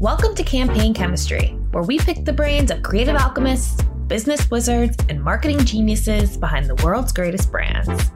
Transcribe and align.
Welcome 0.00 0.36
to 0.36 0.44
Campaign 0.44 0.94
Chemistry, 0.94 1.48
where 1.72 1.82
we 1.82 1.98
pick 1.98 2.24
the 2.24 2.32
brains 2.32 2.70
of 2.70 2.84
creative 2.84 3.16
alchemists, 3.16 3.82
business 4.06 4.48
wizards, 4.48 4.96
and 5.08 5.20
marketing 5.20 5.58
geniuses 5.64 6.36
behind 6.36 6.66
the 6.66 6.76
world's 6.84 7.12
greatest 7.12 7.50
brands. 7.50 8.12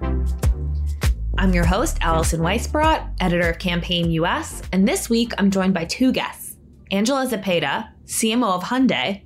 I'm 1.38 1.53
your 1.53 1.64
host, 1.64 1.98
Allison 2.00 2.39
Weisbrot, 2.39 3.12
editor 3.18 3.50
of 3.50 3.58
Campaign 3.58 4.12
US, 4.12 4.62
and 4.71 4.86
this 4.86 5.11
week 5.11 5.32
I'm 5.39 5.50
joined 5.50 5.75
by 5.75 5.84
two 5.86 6.12
guests 6.12 6.57
Angela 6.93 7.26
Zepeda, 7.26 7.89
CMO 8.07 8.54
of 8.54 8.62
Hyundai, 8.62 9.22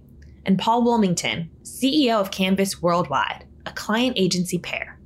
and 0.46 0.59
Paul 0.59 0.82
Woolmington, 0.82 1.50
CEO 1.62 2.18
of 2.18 2.30
Canvas 2.30 2.80
Worldwide, 2.80 3.45
a 3.66 3.73
client 3.73 4.16
agency 4.16 4.56
pair. 4.56 4.98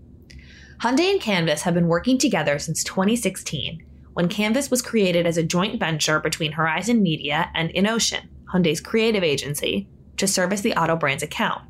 Hyundai 0.83 1.11
and 1.11 1.21
Canvas 1.21 1.63
have 1.63 1.75
been 1.75 1.89
working 1.89 2.17
together 2.17 2.61
since 2.61 2.85
2016 2.85 3.83
when 4.15 4.29
Canvas 4.29 4.71
was 4.71 4.83
created 4.83 5.27
as 5.27 5.37
a 5.37 5.43
joint 5.43 5.79
venture 5.79 6.21
between 6.21 6.53
Horizon 6.53 7.03
Media 7.03 7.51
and 7.55 7.71
Innocean, 7.71 8.29
Hyundai's 8.53 8.81
creative 8.81 9.23
agency, 9.23 9.89
to 10.17 10.27
service 10.27 10.61
the 10.61 10.75
auto 10.75 10.97
brand's 10.97 11.23
account. 11.23 11.63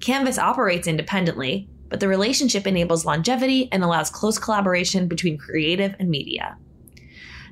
Canvas 0.00 0.38
operates 0.38 0.86
independently, 0.86 1.68
but 1.88 2.00
the 2.00 2.08
relationship 2.08 2.66
enables 2.66 3.04
longevity 3.04 3.68
and 3.72 3.82
allows 3.82 4.10
close 4.10 4.38
collaboration 4.38 5.08
between 5.08 5.38
creative 5.38 5.94
and 5.98 6.08
media. 6.08 6.56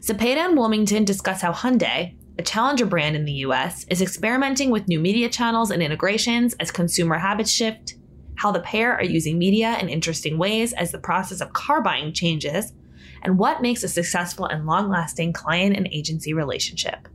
Zepeda 0.01 0.47
and 0.47 0.57
Woolmington 0.57 1.05
discuss 1.05 1.41
how 1.41 1.53
Hyundai, 1.53 2.15
a 2.39 2.43
challenger 2.43 2.87
brand 2.87 3.17
in 3.17 3.25
the 3.25 3.33
US, 3.33 3.85
is 3.89 4.03
experimenting 4.03 4.71
with 4.71 4.89
new 4.89 5.01
media 5.01 5.29
channels 5.29 5.71
and 5.71 5.83
integrations 5.83 6.55
as 6.61 6.71
consumer 6.71 7.19
habits 7.19 7.51
shift, 7.51 7.97
how 8.37 8.53
the 8.53 8.61
pair 8.61 8.95
are 8.95 9.05
using 9.05 9.39
media 9.39 9.77
in 9.81 9.89
interesting 9.89 10.39
ways 10.39 10.73
as 10.75 10.93
the 10.93 10.99
process 10.99 11.41
of 11.41 11.55
car 11.55 11.83
buying 11.83 12.13
changes, 12.13 12.73
and 13.27 13.39
what 13.39 13.61
makes 13.61 13.83
a 13.83 13.89
successful 13.89 14.47
and 14.47 14.67
long 14.67 14.89
lasting 14.89 15.33
client 15.33 15.77
and 15.77 15.89
agency 15.91 16.33
relationship. 16.33 17.09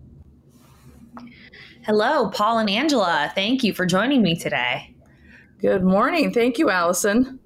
Hello, 1.86 2.30
Paul 2.30 2.59
and 2.59 2.69
Angela. 2.69 3.31
Thank 3.33 3.63
you 3.63 3.73
for 3.73 3.86
joining 3.86 4.21
me 4.21 4.36
today. 4.36 4.94
Good 5.61 5.83
morning. 5.83 6.33
Thank 6.33 6.59
you, 6.59 6.69
Allison. 6.69 7.39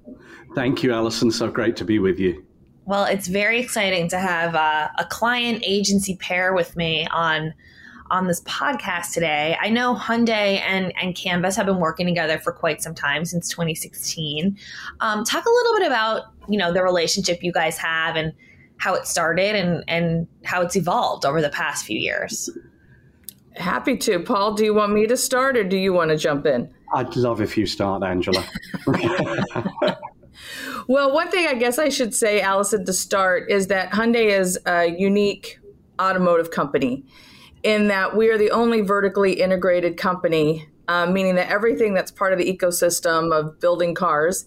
Thank 0.56 0.82
you, 0.82 0.92
Allison. 0.92 1.30
So 1.30 1.48
great 1.48 1.76
to 1.76 1.84
be 1.84 2.00
with 2.00 2.18
you. 2.18 2.44
Well, 2.86 3.04
it's 3.04 3.28
very 3.28 3.60
exciting 3.60 4.08
to 4.08 4.18
have 4.18 4.56
uh, 4.56 4.88
a 4.98 5.04
client 5.04 5.62
agency 5.64 6.16
pair 6.16 6.52
with 6.52 6.76
me 6.76 7.06
on 7.12 7.54
on 8.10 8.26
this 8.26 8.40
podcast 8.42 9.12
today. 9.12 9.56
I 9.60 9.68
know 9.68 9.94
Hyundai 9.96 10.60
and, 10.60 10.92
and 11.00 11.16
Canvas 11.16 11.56
have 11.56 11.66
been 11.66 11.80
working 11.80 12.06
together 12.06 12.38
for 12.38 12.52
quite 12.52 12.80
some 12.80 12.94
time 12.94 13.24
since 13.24 13.48
2016. 13.48 14.56
Um, 15.00 15.24
talk 15.24 15.44
a 15.44 15.50
little 15.50 15.78
bit 15.78 15.86
about 15.86 16.24
you 16.48 16.58
know 16.58 16.72
the 16.72 16.82
relationship 16.82 17.42
you 17.42 17.52
guys 17.52 17.78
have 17.78 18.16
and 18.16 18.32
how 18.78 18.94
it 18.94 19.06
started 19.06 19.54
and 19.54 19.84
and 19.88 20.26
how 20.44 20.62
it's 20.62 20.76
evolved 20.76 21.24
over 21.24 21.40
the 21.40 21.50
past 21.50 21.84
few 21.84 21.98
years. 21.98 22.50
Happy 23.56 23.96
to. 23.96 24.20
Paul, 24.20 24.54
do 24.54 24.64
you 24.64 24.74
want 24.74 24.92
me 24.92 25.06
to 25.06 25.16
start 25.16 25.56
or 25.56 25.64
do 25.64 25.76
you 25.76 25.92
want 25.92 26.10
to 26.10 26.16
jump 26.16 26.46
in? 26.46 26.72
I'd 26.94 27.16
love 27.16 27.40
if 27.40 27.56
you 27.56 27.66
start, 27.66 28.02
Angela. 28.02 28.44
well, 30.86 31.12
one 31.12 31.30
thing 31.30 31.46
I 31.46 31.54
guess 31.54 31.78
I 31.78 31.88
should 31.88 32.14
say, 32.14 32.40
Allison, 32.40 32.84
to 32.84 32.92
start 32.92 33.50
is 33.50 33.68
that 33.68 33.90
Hyundai 33.90 34.38
is 34.38 34.58
a 34.66 34.86
unique 34.86 35.58
automotive 36.00 36.50
company 36.50 37.04
in 37.62 37.88
that 37.88 38.16
we 38.16 38.28
are 38.28 38.38
the 38.38 38.50
only 38.50 38.82
vertically 38.82 39.40
integrated 39.40 39.96
company, 39.96 40.68
uh, 40.88 41.06
meaning 41.06 41.34
that 41.34 41.50
everything 41.50 41.94
that's 41.94 42.10
part 42.10 42.32
of 42.32 42.38
the 42.38 42.44
ecosystem 42.44 43.32
of 43.32 43.58
building 43.58 43.94
cars 43.94 44.46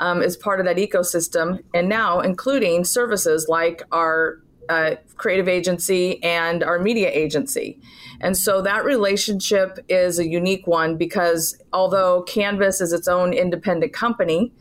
um, 0.00 0.22
is 0.22 0.36
part 0.36 0.58
of 0.58 0.66
that 0.66 0.76
ecosystem, 0.76 1.62
and 1.72 1.88
now 1.88 2.20
including 2.20 2.84
services 2.84 3.46
like 3.48 3.82
our 3.92 4.40
uh, 4.68 4.96
creative 5.16 5.48
agency 5.48 6.22
and 6.22 6.64
our 6.64 6.78
media 6.78 7.10
agency. 7.12 7.78
And 8.20 8.36
so 8.36 8.62
that 8.62 8.84
relationship 8.84 9.78
is 9.88 10.18
a 10.18 10.26
unique 10.26 10.66
one 10.66 10.96
because 10.96 11.56
although 11.72 12.22
Canvas 12.22 12.80
is 12.80 12.92
its 12.92 13.08
own 13.08 13.32
independent 13.32 13.92
company 13.92 14.52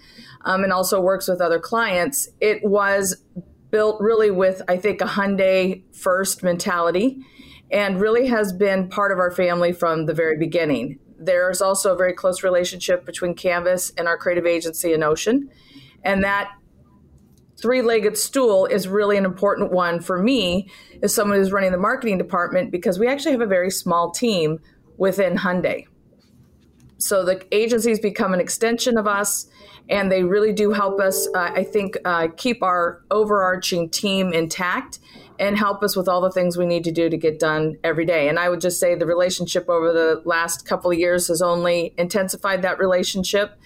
um, 0.45 0.63
and 0.63 0.73
also 0.73 0.99
works 0.99 1.27
with 1.27 1.41
other 1.41 1.59
clients, 1.59 2.29
it 2.41 2.63
was 2.63 3.21
built 3.71 4.01
really 4.01 4.31
with, 4.31 4.61
I 4.67 4.77
think, 4.77 5.01
a 5.01 5.05
Hyundai 5.05 5.83
first 5.93 6.43
mentality 6.43 7.23
and 7.71 8.01
really 8.01 8.27
has 8.27 8.51
been 8.51 8.89
part 8.89 9.11
of 9.11 9.19
our 9.19 9.31
family 9.31 9.73
from 9.73 10.05
the 10.05 10.13
very 10.13 10.37
beginning. 10.37 10.99
There's 11.19 11.61
also 11.61 11.93
a 11.93 11.97
very 11.97 12.13
close 12.13 12.43
relationship 12.43 13.05
between 13.05 13.33
Canvas 13.35 13.91
and 13.97 14.07
our 14.07 14.17
creative 14.17 14.45
agency 14.45 14.89
Innocean. 14.89 15.49
And 16.03 16.23
that 16.23 16.51
three 17.61 17.81
legged 17.81 18.17
stool 18.17 18.65
is 18.65 18.87
really 18.87 19.17
an 19.17 19.25
important 19.25 19.71
one 19.71 19.99
for 19.99 20.17
me 20.17 20.69
as 21.03 21.13
someone 21.13 21.37
who's 21.37 21.51
running 21.51 21.71
the 21.71 21.77
marketing 21.77 22.17
department 22.17 22.71
because 22.71 22.97
we 22.97 23.07
actually 23.07 23.33
have 23.33 23.41
a 23.41 23.47
very 23.47 23.69
small 23.69 24.11
team 24.11 24.59
within 24.97 25.35
Hyundai. 25.35 25.85
So 26.97 27.23
the 27.23 27.45
agencies 27.53 27.99
become 27.99 28.33
an 28.33 28.41
extension 28.41 28.97
of 28.97 29.07
us, 29.07 29.47
and 29.89 30.11
they 30.11 30.23
really 30.23 30.51
do 30.51 30.71
help 30.71 30.99
us, 30.99 31.27
uh, 31.33 31.51
I 31.55 31.63
think, 31.63 31.97
uh, 32.03 32.27
keep 32.35 32.61
our 32.61 33.01
overarching 33.09 33.89
team 33.89 34.33
intact 34.33 34.99
and 35.39 35.57
help 35.57 35.81
us 35.81 35.95
with 35.95 36.09
all 36.09 36.19
the 36.19 36.31
things 36.31 36.57
we 36.57 36.65
need 36.65 36.83
to 36.83 36.91
do 36.91 37.09
to 37.09 37.17
get 37.17 37.39
done 37.39 37.77
every 37.81 38.05
day. 38.05 38.27
And 38.27 38.37
I 38.37 38.49
would 38.49 38.59
just 38.59 38.77
say 38.77 38.93
the 38.93 39.05
relationship 39.05 39.69
over 39.69 39.93
the 39.93 40.21
last 40.25 40.65
couple 40.65 40.91
of 40.91 40.99
years 40.99 41.29
has 41.29 41.41
only 41.41 41.93
intensified 41.97 42.61
that 42.63 42.77
relationship. 42.77 43.57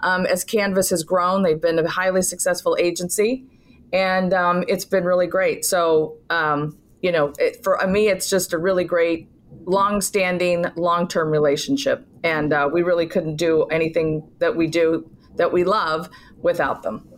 Um, 0.00 0.26
as 0.26 0.44
Canvas 0.44 0.90
has 0.90 1.02
grown, 1.02 1.42
they've 1.42 1.60
been 1.60 1.78
a 1.78 1.88
highly 1.88 2.20
successful 2.20 2.76
agency, 2.78 3.46
and 3.92 4.34
um, 4.34 4.64
it's 4.68 4.84
been 4.84 5.04
really 5.04 5.26
great. 5.26 5.64
So, 5.64 6.18
um, 6.28 6.76
you 7.00 7.10
know, 7.10 7.32
it, 7.38 7.62
for 7.64 7.78
me, 7.86 8.08
it's 8.08 8.28
just 8.28 8.52
a 8.52 8.58
really 8.58 8.84
great, 8.84 9.28
long-standing, 9.64 10.66
long-term 10.76 11.30
relationship, 11.30 12.06
and 12.22 12.52
uh, 12.52 12.68
we 12.70 12.82
really 12.82 13.06
couldn't 13.06 13.36
do 13.36 13.62
anything 13.64 14.28
that 14.38 14.54
we 14.54 14.66
do 14.66 15.10
that 15.36 15.52
we 15.52 15.64
love 15.64 16.10
without 16.42 16.82
them. 16.82 17.08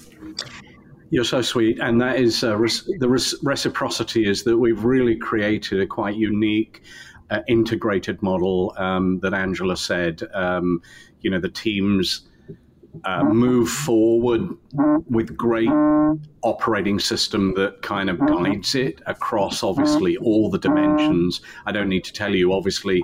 You're 1.14 1.22
so 1.22 1.42
sweet, 1.42 1.78
and 1.78 2.00
that 2.00 2.16
is 2.16 2.42
uh, 2.42 2.56
the 2.98 3.38
reciprocity 3.40 4.28
is 4.28 4.42
that 4.42 4.58
we've 4.58 4.82
really 4.82 5.14
created 5.14 5.80
a 5.80 5.86
quite 5.86 6.16
unique. 6.16 6.82
Uh, 7.30 7.40
integrated 7.48 8.20
model 8.20 8.74
um, 8.76 9.20
that 9.20 9.32
Angela 9.32 9.76
said. 9.76 10.22
Um, 10.34 10.82
you 11.20 11.30
know, 11.30 11.38
the 11.38 11.48
teams 11.48 12.28
uh, 13.04 13.24
move 13.24 13.68
forward 13.68 14.48
with 15.08 15.36
great 15.36 15.70
operating 16.42 16.98
system 16.98 17.54
that 17.54 17.82
kind 17.82 18.10
of 18.10 18.18
guides 18.20 18.74
it 18.74 19.00
across 19.06 19.62
obviously 19.62 20.16
all 20.18 20.50
the 20.50 20.58
dimensions. 20.58 21.40
I 21.66 21.72
don't 21.72 21.88
need 21.88 22.04
to 22.04 22.12
tell 22.12 22.34
you 22.34 22.52
obviously 22.52 23.02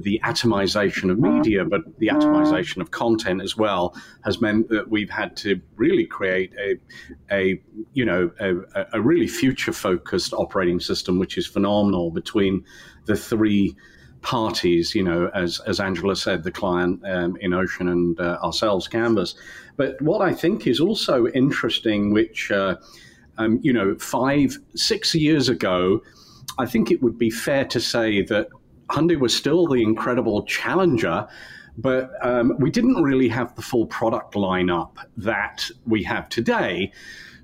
the 0.00 0.20
atomization 0.24 1.10
of 1.10 1.18
media, 1.18 1.64
but 1.64 1.82
the 1.98 2.08
atomization 2.08 2.80
of 2.80 2.90
content 2.90 3.42
as 3.42 3.56
well 3.56 3.94
has 4.24 4.40
meant 4.40 4.68
that 4.70 4.90
we've 4.90 5.10
had 5.10 5.36
to 5.38 5.60
really 5.76 6.06
create 6.06 6.52
a, 6.58 6.76
a 7.30 7.60
you 7.92 8.04
know 8.04 8.30
a, 8.40 8.86
a 8.94 9.00
really 9.00 9.28
future 9.28 9.72
focused 9.72 10.32
operating 10.32 10.80
system, 10.80 11.18
which 11.18 11.38
is 11.38 11.46
phenomenal 11.46 12.10
between 12.10 12.64
the 13.04 13.16
three 13.16 13.76
parties, 14.22 14.94
you 14.94 15.02
know, 15.02 15.30
as, 15.34 15.60
as 15.66 15.80
Angela 15.80 16.16
said, 16.16 16.42
the 16.42 16.50
client 16.50 17.00
um, 17.04 17.36
Innocean 17.42 17.90
and 17.90 18.18
uh, 18.20 18.38
ourselves, 18.42 18.88
Canvas. 18.88 19.34
But 19.76 20.00
what 20.02 20.20
I 20.20 20.32
think 20.32 20.66
is 20.66 20.80
also 20.80 21.28
interesting, 21.28 22.12
which, 22.12 22.50
uh, 22.50 22.76
um, 23.38 23.60
you 23.62 23.72
know, 23.72 23.96
five, 23.98 24.56
six 24.74 25.14
years 25.14 25.48
ago, 25.48 26.02
I 26.58 26.66
think 26.66 26.90
it 26.90 27.02
would 27.02 27.18
be 27.18 27.30
fair 27.30 27.64
to 27.66 27.80
say 27.80 28.22
that 28.22 28.48
Hyundai 28.90 29.18
was 29.18 29.36
still 29.36 29.66
the 29.66 29.82
incredible 29.82 30.42
challenger, 30.44 31.28
but 31.76 32.10
um, 32.22 32.56
we 32.58 32.70
didn't 32.70 33.02
really 33.02 33.28
have 33.28 33.54
the 33.54 33.62
full 33.62 33.86
product 33.86 34.34
lineup 34.34 34.96
that 35.16 35.70
we 35.86 36.02
have 36.02 36.28
today. 36.28 36.92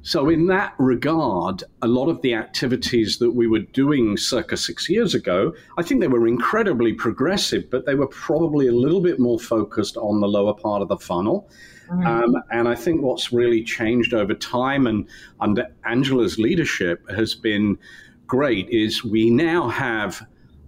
So, 0.06 0.28
in 0.28 0.48
that 0.48 0.74
regard, 0.78 1.64
a 1.80 1.88
lot 1.88 2.10
of 2.10 2.20
the 2.20 2.34
activities 2.34 3.16
that 3.20 3.30
we 3.30 3.46
were 3.46 3.60
doing 3.60 4.18
circa 4.18 4.54
six 4.54 4.86
years 4.90 5.14
ago, 5.14 5.54
I 5.78 5.82
think 5.82 6.02
they 6.02 6.08
were 6.08 6.28
incredibly 6.28 6.92
progressive, 6.92 7.70
but 7.70 7.86
they 7.86 7.94
were 7.94 8.08
probably 8.08 8.68
a 8.68 8.72
little 8.72 9.00
bit 9.00 9.18
more 9.18 9.40
focused 9.40 9.96
on 9.96 10.20
the 10.20 10.28
lower 10.28 10.52
part 10.52 10.82
of 10.82 10.88
the 10.88 10.98
funnel. 10.98 11.48
Mm-hmm. 11.90 12.06
Um, 12.06 12.36
and 12.50 12.68
I 12.68 12.74
think 12.74 13.00
what's 13.00 13.32
really 13.32 13.64
changed 13.64 14.12
over 14.12 14.34
time 14.34 14.86
and 14.86 15.08
under 15.40 15.68
Angela's 15.86 16.38
leadership 16.38 17.10
has 17.10 17.34
been 17.34 17.78
great 18.26 18.68
is 18.68 19.04
we 19.04 19.30
now 19.30 19.70
have 19.70 20.20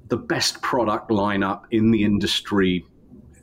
the 0.08 0.16
best 0.16 0.62
product 0.62 1.11
lineup 1.11 1.64
in 1.72 1.90
the 1.90 2.05
industry 2.05 2.87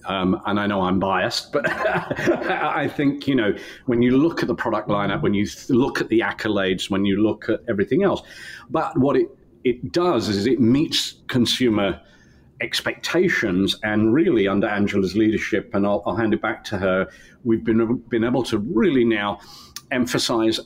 um, 0.06 0.42
and 0.46 0.60
I 0.60 0.68
know 0.68 0.82
I'm 0.82 1.00
biased, 1.00 1.52
but 1.52 1.70
I 1.70 2.88
think, 2.88 3.28
you 3.28 3.36
know, 3.36 3.56
when 3.86 4.02
you 4.02 4.18
look 4.18 4.42
at 4.42 4.48
the 4.48 4.56
product 4.56 4.90
lineup, 4.90 5.22
when 5.22 5.34
you 5.34 5.48
look 5.70 6.02
at 6.02 6.10
the 6.10 6.20
accolades, 6.20 6.90
when 6.90 7.06
you 7.06 7.22
look 7.22 7.50
at 7.50 7.62
everything 7.70 8.04
else, 8.04 8.22
but 8.70 8.98
what 8.98 9.16
it, 9.16 9.28
it 9.64 9.92
does 9.92 10.30
is 10.30 10.46
it 10.46 10.60
meets 10.60 11.16
consumer 11.28 12.02
expectations. 12.62 13.78
And 13.84 14.14
really, 14.14 14.48
under 14.48 14.68
Angela's 14.68 15.16
leadership, 15.16 15.72
and 15.74 15.86
I'll, 15.86 16.04
I'll 16.06 16.16
hand 16.16 16.34
it 16.34 16.42
back 16.42 16.64
to 16.66 16.78
her, 16.78 17.10
we've 17.44 17.64
been, 17.64 17.98
been 18.10 18.24
able 18.24 18.44
to 18.44 18.58
really 18.58 19.06
now 19.06 19.40
emphasize, 19.92 20.60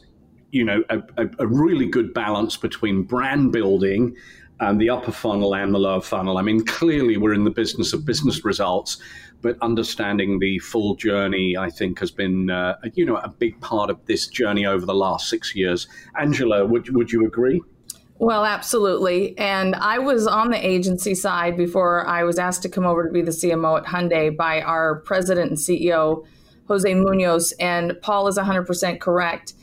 you 0.51 0.63
know, 0.63 0.83
a, 0.89 0.99
a, 1.17 1.27
a 1.39 1.47
really 1.47 1.87
good 1.87 2.13
balance 2.13 2.55
between 2.55 3.03
brand 3.03 3.51
building 3.51 4.15
um, 4.59 4.77
the 4.77 4.89
upper 4.89 5.11
funnel 5.11 5.55
and 5.55 5.73
the 5.73 5.79
lower 5.79 6.01
funnel. 6.01 6.37
I 6.37 6.41
mean, 6.41 6.65
clearly 6.65 7.17
we're 7.17 7.33
in 7.33 7.43
the 7.43 7.51
business 7.51 7.93
of 7.93 8.05
business 8.05 8.43
results, 8.43 8.97
but 9.41 9.57
understanding 9.61 10.39
the 10.39 10.59
full 10.59 10.95
journey, 10.95 11.55
I 11.55 11.69
think, 11.69 11.99
has 11.99 12.11
been 12.11 12.49
uh, 12.49 12.77
you 12.93 13.05
know 13.05 13.17
a 13.17 13.29
big 13.29 13.59
part 13.61 13.89
of 13.89 14.03
this 14.05 14.27
journey 14.27 14.65
over 14.65 14.85
the 14.85 14.95
last 14.95 15.29
six 15.29 15.55
years. 15.55 15.87
Angela, 16.19 16.65
would 16.65 16.93
would 16.95 17.11
you 17.11 17.25
agree? 17.25 17.61
Well, 18.19 18.45
absolutely. 18.45 19.37
And 19.37 19.75
I 19.75 19.99
was 19.99 20.25
on 20.25 20.49
the 20.49 20.65
agency 20.65 21.13
side 21.13 21.55
before 21.55 22.07
I 22.07 22.23
was 22.23 22.39
asked 22.39 22.63
to 22.63 22.69
come 22.69 22.83
over 22.83 23.05
to 23.05 23.13
be 23.13 23.21
the 23.21 23.31
CMO 23.31 23.77
at 23.77 23.85
Hyundai 23.85 24.35
by 24.35 24.61
our 24.61 25.01
president 25.01 25.51
and 25.51 25.57
CEO, 25.57 26.25
Jose 26.67 26.91
Munoz. 26.91 27.53
And 27.59 27.93
Paul 28.01 28.27
is 28.27 28.37
100% 28.39 28.99
correct. 28.99 29.53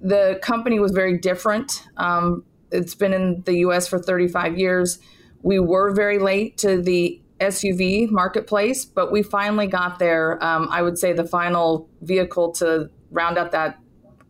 The 0.00 0.38
company 0.42 0.80
was 0.80 0.92
very 0.92 1.18
different. 1.18 1.86
Um, 1.98 2.44
it's 2.72 2.94
been 2.94 3.12
in 3.12 3.42
the 3.42 3.58
US 3.58 3.86
for 3.88 3.98
35 3.98 4.58
years. 4.58 4.98
We 5.42 5.58
were 5.58 5.92
very 5.94 6.18
late 6.18 6.58
to 6.58 6.80
the 6.80 7.20
SUV 7.40 8.10
marketplace, 8.10 8.84
but 8.84 9.10
we 9.10 9.22
finally 9.22 9.66
got 9.66 9.98
there. 9.98 10.42
Um, 10.42 10.68
I 10.70 10.82
would 10.82 10.98
say 10.98 11.12
the 11.12 11.24
final 11.24 11.88
vehicle 12.00 12.52
to 12.52 12.88
round 13.10 13.36
out 13.38 13.50
that 13.50 13.78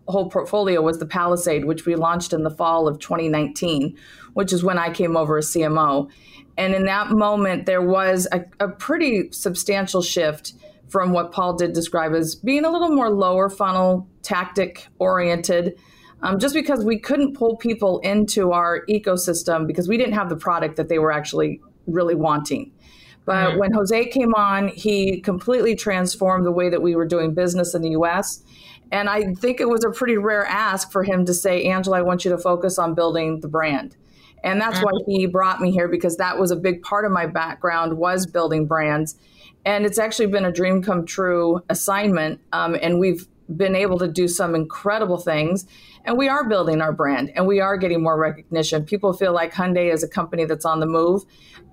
whole 0.09 0.31
portfolio 0.31 0.81
was 0.81 0.99
the 0.99 1.07
Palisade, 1.07 1.65
which 1.65 1.87
we 1.87 1.95
launched 1.95 2.33
in 2.33 2.43
the 2.43 2.51
fall 2.51 2.89
of 2.89 2.99
2019, 2.99 3.97
which 4.33 4.53
is 4.53 4.65
when 4.65 4.79
I 4.79 4.93
came 4.93 5.17
over 5.17 5.39
as 5.39 5.49
CMO. 5.49 6.11
And 6.57 6.75
in 6.75 6.85
that 6.87 7.11
moment, 7.11 7.67
there 7.67 7.83
was 7.83 8.27
a, 8.33 8.45
a 8.61 8.69
pretty 8.69 9.31
substantial 9.33 10.03
shift 10.03 10.55
from 10.89 11.13
what 11.13 11.33
Paul 11.33 11.55
did 11.55 11.73
describe 11.73 12.15
as 12.15 12.35
being 12.35 12.65
a 12.65 12.71
little 12.71 12.91
more 12.91 13.09
lower 13.09 13.49
funnel, 13.49 14.07
tactic 14.23 14.87
oriented. 14.99 15.79
Um, 16.23 16.39
just 16.39 16.55
because 16.55 16.85
we 16.85 16.99
couldn't 16.99 17.35
pull 17.35 17.57
people 17.57 17.99
into 18.01 18.53
our 18.53 18.87
ecosystem 18.89 19.67
because 19.67 19.89
we 19.89 19.97
didn't 19.97 20.15
have 20.15 20.29
the 20.29 20.37
product 20.37 20.77
that 20.77 20.89
they 20.89 20.99
were 20.99 21.11
actually 21.11 21.61
really 21.87 22.15
wanting. 22.15 22.73
But 23.25 23.51
mm-hmm. 23.51 23.59
when 23.59 23.73
Jose 23.73 24.07
came 24.07 24.35
on, 24.35 24.69
he 24.69 25.21
completely 25.21 25.75
transformed 25.75 26.47
the 26.47 26.53
way 26.53 26.69
that 26.69 26.83
we 26.83 26.97
were 26.97 27.07
doing 27.07 27.35
business 27.35 27.75
in 27.75 27.83
the 27.83 27.91
US. 27.91 28.43
And 28.91 29.09
I 29.09 29.35
think 29.35 29.61
it 29.61 29.69
was 29.69 29.85
a 29.85 29.91
pretty 29.91 30.19
rare 30.19 30.45
ask 30.45 30.93
for 30.93 31.03
him 31.03 31.25
to 31.27 31.35
say, 31.35 31.65
Angela, 31.65 31.99
I 31.99 32.03
want 32.03 32.25
you 32.25 32.31
to 32.31 32.39
focus 32.39 32.79
on 32.79 32.95
building 32.95 33.41
the 33.41 33.49
brand. 33.49 33.97
And 34.45 34.61
that's 34.61 34.79
mm-hmm. 34.79 34.87
why 34.87 35.03
he 35.07 35.27
brought 35.27 35.61
me 35.61 35.71
here 35.71 35.89
because 35.89 36.17
that 36.17 36.39
was 36.39 36.51
a 36.51 36.57
big 36.57 36.83
part 36.83 37.05
of 37.05 37.13
my 37.13 37.27
background 37.27 37.97
was 37.97 38.27
building 38.27 38.67
brands. 38.67 39.17
And 39.65 39.87
it's 39.87 39.99
actually 39.99 40.27
been 40.27 40.45
a 40.45 40.53
dream 40.53 40.83
come 40.83 41.07
true 41.07 41.63
assignment. 41.69 42.41
Um, 42.53 42.77
and 42.81 42.99
we've 42.99 43.27
been 43.57 43.77
able 43.77 43.99
to 43.99 44.09
do 44.09 44.29
some 44.29 44.55
incredible 44.55 45.19
things. 45.19 45.67
And 46.05 46.19
we 46.19 46.29
are 46.29 46.49
building 46.49 46.81
our 46.81 46.93
brand 46.93 47.33
and 47.35 47.47
we 47.47 47.61
are 47.61 47.77
getting 47.77 48.03
more 48.03 48.19
recognition. 48.19 48.85
People 48.85 49.13
feel 49.13 49.33
like 49.33 49.53
Hyundai 49.53 49.93
is 49.93 50.03
a 50.03 50.09
company 50.09 50.45
that's 50.45 50.65
on 50.65 50.81
the 50.81 50.87
move, 50.87 51.23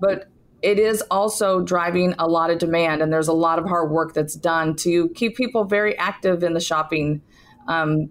but 0.00 0.28
it 0.62 0.78
is 0.78 1.02
also 1.10 1.60
driving 1.62 2.14
a 2.18 2.28
lot 2.28 2.50
of 2.50 2.58
demand 2.58 3.02
and 3.02 3.12
there's 3.12 3.28
a 3.28 3.32
lot 3.32 3.58
of 3.58 3.66
hard 3.66 3.90
work 3.90 4.14
that's 4.14 4.34
done 4.34 4.76
to 4.76 5.08
keep 5.10 5.36
people 5.36 5.64
very 5.64 5.96
active 5.98 6.42
in 6.42 6.52
the 6.52 6.60
shopping 6.60 7.22
um, 7.66 8.10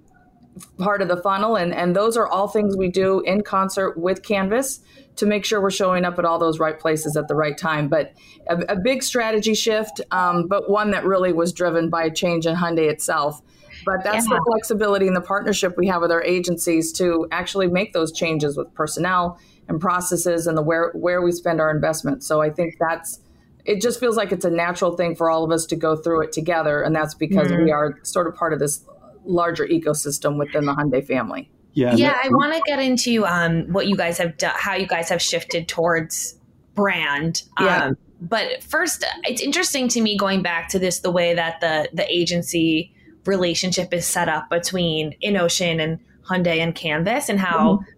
part 0.77 1.01
of 1.01 1.07
the 1.07 1.18
funnel. 1.18 1.56
And, 1.56 1.74
and 1.74 1.95
those 1.95 2.18
are 2.18 2.27
all 2.27 2.48
things 2.48 2.75
we 2.75 2.89
do 2.89 3.21
in 3.21 3.44
concert 3.44 3.98
with 3.98 4.24
canvas 4.24 4.81
to 5.18 5.25
make 5.25 5.45
sure 5.45 5.62
we're 5.62 5.69
showing 5.69 6.06
up 6.06 6.18
at 6.18 6.25
all 6.25 6.39
those 6.39 6.60
right 6.60 6.80
places 6.80 7.16
at 7.16 7.27
the 7.27 7.36
right 7.36 7.57
time. 7.57 7.88
But 7.88 8.13
a, 8.50 8.57
a 8.69 8.75
big 8.75 9.04
strategy 9.04 9.54
shift 9.54 10.01
um, 10.12 10.48
but 10.48 10.69
one 10.69 10.92
that 10.92 11.06
really 11.06 11.31
was 11.31 11.54
driven 11.54 11.89
by 11.89 12.04
a 12.04 12.12
change 12.12 12.45
in 12.45 12.56
hyundai 12.56 12.89
itself 12.89 13.42
but 13.86 14.04
that's 14.04 14.28
yeah. 14.28 14.36
the 14.36 14.44
flexibility 14.48 15.08
and 15.08 15.16
the 15.16 15.22
partnership 15.22 15.76
we 15.78 15.88
have 15.88 16.02
with 16.02 16.12
our 16.12 16.24
agencies 16.24 16.92
to 16.94 17.28
actually 17.31 17.68
make 17.68 17.94
those 17.94 18.12
changes 18.12 18.58
with 18.58 18.74
personnel 18.74 19.40
and 19.68 19.80
processes 19.80 20.48
and 20.48 20.58
the 20.58 20.62
where 20.62 20.92
where 20.94 21.22
we 21.22 21.31
spend 21.31 21.62
our 21.62 21.72
investment. 21.72 22.24
So 22.24 22.42
I 22.42 22.50
think 22.50 22.76
that's 22.80 23.20
it 23.66 23.81
just 23.81 24.00
feels 24.00 24.18
like 24.18 24.31
it's 24.31 24.46
a 24.46 24.50
natural 24.50 24.96
thing 24.96 25.16
for 25.16 25.30
all 25.30 25.44
of 25.44 25.52
us 25.52 25.66
to 25.68 25.76
go 25.76 25.96
through 25.96 26.22
it 26.22 26.31
together 26.31 26.81
and 26.81 26.96
that's 26.96 27.14
because 27.14 27.50
mm-hmm. 27.52 27.66
we 27.66 27.72
are 27.72 28.00
sort 28.04 28.28
of 28.28 28.36
part 28.36 28.54
of 28.54 28.60
this 28.60 28.84
larger 29.26 29.68
ecosystem 29.68 30.38
within 30.38 30.66
the 30.66 30.74
Hyundai 30.74 31.06
family. 31.06 31.50
Yeah, 31.74 31.96
yeah. 31.96 32.18
I 32.22 32.30
want 32.30 32.54
to 32.54 32.62
get 32.66 32.80
into 32.80 33.26
um, 33.26 33.72
what 33.72 33.88
you 33.88 33.96
guys 33.96 34.18
have 34.18 34.38
done, 34.38 34.54
how 34.56 34.76
you 34.76 34.88
guys 34.88 35.08
have 35.10 35.22
shifted 35.22 35.68
towards 35.68 36.36
brand. 36.74 37.44
Yeah. 37.60 37.86
Um, 37.86 37.98
but 38.22 38.64
first, 38.64 39.06
it's 39.24 39.42
interesting 39.42 39.88
to 39.90 40.02
me 40.02 40.18
going 40.18 40.42
back 40.42 40.70
to 40.70 40.80
this 40.80 41.00
the 41.00 41.12
way 41.12 41.34
that 41.36 41.62
the 41.62 41.90
the 41.94 42.12
agency 42.12 42.94
relationship 43.30 43.94
is 43.94 44.06
set 44.06 44.28
up 44.28 44.50
between 44.50 45.16
Innocean 45.24 45.81
and 45.81 46.00
Hyundai 46.28 46.58
and 46.58 46.76
Canvas, 46.76 47.30
and 47.30 47.40
how 47.40 47.78
mm-hmm. 47.78 47.92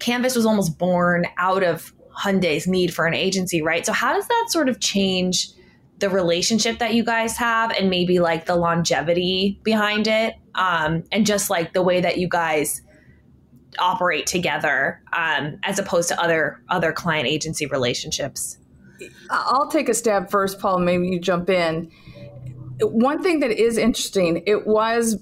Canvas 0.00 0.34
was 0.34 0.46
almost 0.46 0.78
born 0.78 1.26
out 1.36 1.62
of 1.62 1.92
Hyundai's 2.18 2.66
need 2.66 2.92
for 2.92 3.06
an 3.06 3.14
agency, 3.14 3.62
right? 3.62 3.86
So 3.86 3.92
how 3.92 4.14
does 4.14 4.26
that 4.26 4.46
sort 4.48 4.68
of 4.68 4.80
change 4.80 5.48
the 5.98 6.08
relationship 6.08 6.78
that 6.78 6.94
you 6.94 7.04
guys 7.04 7.36
have 7.36 7.72
and 7.72 7.90
maybe 7.90 8.18
like 8.20 8.46
the 8.46 8.56
longevity 8.56 9.60
behind 9.62 10.06
it 10.06 10.34
um, 10.54 11.02
and 11.10 11.26
just 11.26 11.50
like 11.50 11.72
the 11.72 11.82
way 11.82 12.00
that 12.00 12.18
you 12.18 12.28
guys 12.28 12.82
operate 13.78 14.26
together 14.26 15.02
um, 15.12 15.58
as 15.64 15.78
opposed 15.78 16.08
to 16.08 16.20
other 16.20 16.60
other 16.68 16.92
client 16.92 17.26
agency 17.26 17.66
relationships 17.66 18.58
i'll 19.30 19.68
take 19.68 19.88
a 19.88 19.94
stab 19.94 20.30
first 20.30 20.58
paul 20.58 20.78
maybe 20.78 21.08
you 21.08 21.20
jump 21.20 21.48
in 21.50 21.90
one 22.80 23.22
thing 23.22 23.40
that 23.40 23.50
is 23.50 23.78
interesting 23.78 24.42
it 24.46 24.66
was 24.66 25.16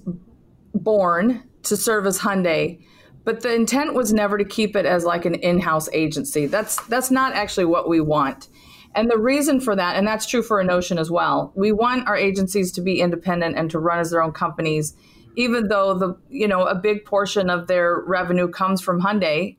born 0.73 1.43
to 1.63 1.75
serve 1.75 2.05
as 2.05 2.19
hyundai 2.19 2.79
but 3.27 3.41
the 3.41 3.53
intent 3.53 3.93
was 3.93 4.13
never 4.13 4.37
to 4.37 4.45
keep 4.45 4.73
it 4.73 4.85
as 4.85 5.03
like 5.03 5.25
an 5.25 5.35
in-house 5.35 5.89
agency. 5.91 6.45
That's 6.45 6.81
that's 6.87 7.11
not 7.11 7.33
actually 7.33 7.65
what 7.65 7.89
we 7.89 7.99
want. 7.99 8.47
And 8.95 9.11
the 9.11 9.17
reason 9.17 9.59
for 9.59 9.75
that 9.75 9.97
and 9.97 10.07
that's 10.07 10.25
true 10.25 10.41
for 10.41 10.63
Innocean 10.63 10.97
as 10.97 11.11
well 11.11 11.51
we 11.53 11.73
want 11.73 12.07
our 12.07 12.15
agencies 12.15 12.71
to 12.71 12.81
be 12.81 13.01
independent 13.01 13.57
and 13.57 13.69
to 13.71 13.79
run 13.79 13.99
as 13.99 14.11
their 14.11 14.23
own 14.23 14.31
companies 14.31 14.95
even 15.35 15.67
though 15.67 15.93
the 15.93 16.17
you 16.29 16.47
know 16.47 16.63
a 16.63 16.73
big 16.73 17.03
portion 17.03 17.49
of 17.49 17.67
their 17.67 18.01
revenue 18.07 18.47
comes 18.47 18.79
from 18.81 19.01
hyundai 19.01 19.57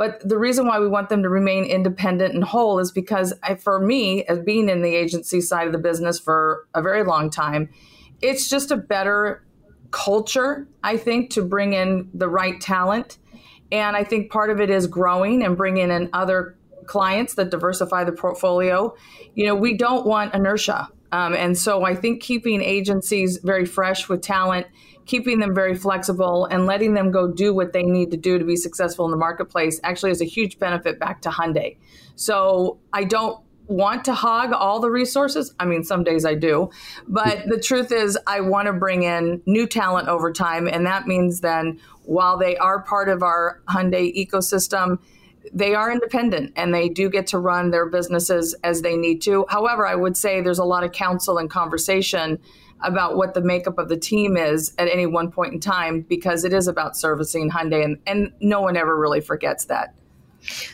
but 0.00 0.26
the 0.26 0.38
reason 0.38 0.66
why 0.66 0.80
we 0.80 0.88
want 0.88 1.10
them 1.10 1.22
to 1.22 1.28
remain 1.28 1.64
independent 1.64 2.32
and 2.32 2.42
whole 2.42 2.78
is 2.78 2.90
because 2.90 3.34
I, 3.42 3.56
for 3.56 3.78
me 3.78 4.24
as 4.24 4.38
being 4.38 4.68
in 4.70 4.80
the 4.80 4.96
agency 4.96 5.42
side 5.42 5.66
of 5.66 5.72
the 5.72 5.78
business 5.78 6.18
for 6.18 6.66
a 6.74 6.80
very 6.80 7.04
long 7.04 7.28
time 7.28 7.68
it's 8.22 8.48
just 8.48 8.70
a 8.70 8.76
better 8.76 9.42
culture, 9.90 10.68
I 10.82 10.96
think, 10.96 11.30
to 11.30 11.42
bring 11.42 11.72
in 11.72 12.08
the 12.14 12.28
right 12.28 12.60
talent. 12.60 13.18
And 13.72 13.96
I 13.96 14.04
think 14.04 14.30
part 14.30 14.50
of 14.50 14.60
it 14.60 14.70
is 14.70 14.86
growing 14.86 15.42
and 15.44 15.56
bringing 15.56 15.90
in 15.90 16.10
other 16.12 16.56
clients 16.86 17.34
that 17.34 17.50
diversify 17.50 18.04
the 18.04 18.12
portfolio. 18.12 18.94
You 19.34 19.46
know, 19.46 19.54
we 19.54 19.76
don't 19.76 20.06
want 20.06 20.34
inertia. 20.34 20.88
Um, 21.12 21.34
and 21.34 21.56
so 21.56 21.84
I 21.84 21.94
think 21.94 22.22
keeping 22.22 22.62
agencies 22.62 23.38
very 23.38 23.64
fresh 23.64 24.08
with 24.08 24.22
talent, 24.22 24.66
keeping 25.06 25.38
them 25.40 25.54
very 25.54 25.74
flexible, 25.74 26.46
and 26.46 26.66
letting 26.66 26.94
them 26.94 27.10
go 27.10 27.26
do 27.26 27.54
what 27.54 27.72
they 27.72 27.82
need 27.82 28.10
to 28.10 28.16
do 28.16 28.38
to 28.38 28.44
be 28.44 28.56
successful 28.56 29.04
in 29.04 29.10
the 29.10 29.16
marketplace 29.16 29.80
actually 29.82 30.10
is 30.10 30.20
a 30.20 30.26
huge 30.26 30.58
benefit 30.58 30.98
back 30.98 31.22
to 31.22 31.30
Hyundai. 31.30 31.76
So 32.16 32.78
I 32.92 33.04
don't 33.04 33.40
want 33.66 34.04
to 34.04 34.12
hog 34.12 34.52
all 34.52 34.80
the 34.80 34.90
resources. 34.90 35.54
I 35.60 35.64
mean, 35.64 35.84
some 35.84 36.02
days 36.02 36.24
I 36.24 36.34
do. 36.34 36.70
But 37.06 37.44
the 37.46 37.58
truth 37.58 37.92
is, 37.92 38.18
I 38.26 38.40
want 38.40 38.66
to 38.66 38.72
bring 38.72 39.04
in 39.04 39.42
new 39.46 39.66
talent 39.66 40.08
over 40.08 40.32
time. 40.32 40.66
And 40.66 40.84
that 40.86 41.06
means 41.06 41.40
then, 41.40 41.80
while 42.02 42.36
they 42.36 42.56
are 42.56 42.82
part 42.82 43.08
of 43.08 43.22
our 43.22 43.62
Hyundai 43.68 44.12
ecosystem, 44.14 44.98
they 45.52 45.74
are 45.74 45.90
independent 45.90 46.52
and 46.56 46.74
they 46.74 46.88
do 46.88 47.08
get 47.08 47.28
to 47.28 47.38
run 47.38 47.70
their 47.70 47.86
businesses 47.86 48.54
as 48.64 48.82
they 48.82 48.96
need 48.96 49.22
to. 49.22 49.46
However, 49.48 49.86
I 49.86 49.94
would 49.94 50.16
say 50.16 50.40
there's 50.40 50.58
a 50.58 50.64
lot 50.64 50.84
of 50.84 50.92
counsel 50.92 51.38
and 51.38 51.48
conversation 51.48 52.38
about 52.82 53.16
what 53.16 53.34
the 53.34 53.40
makeup 53.40 53.78
of 53.78 53.88
the 53.88 53.96
team 53.96 54.36
is 54.36 54.74
at 54.78 54.88
any 54.88 55.06
one 55.06 55.30
point 55.30 55.52
in 55.52 55.60
time 55.60 56.02
because 56.02 56.44
it 56.44 56.52
is 56.52 56.68
about 56.68 56.96
servicing 56.96 57.50
Hyundai 57.50 57.84
and, 57.84 57.98
and 58.06 58.32
no 58.40 58.60
one 58.60 58.76
ever 58.76 58.98
really 58.98 59.20
forgets 59.20 59.66
that. 59.66 59.94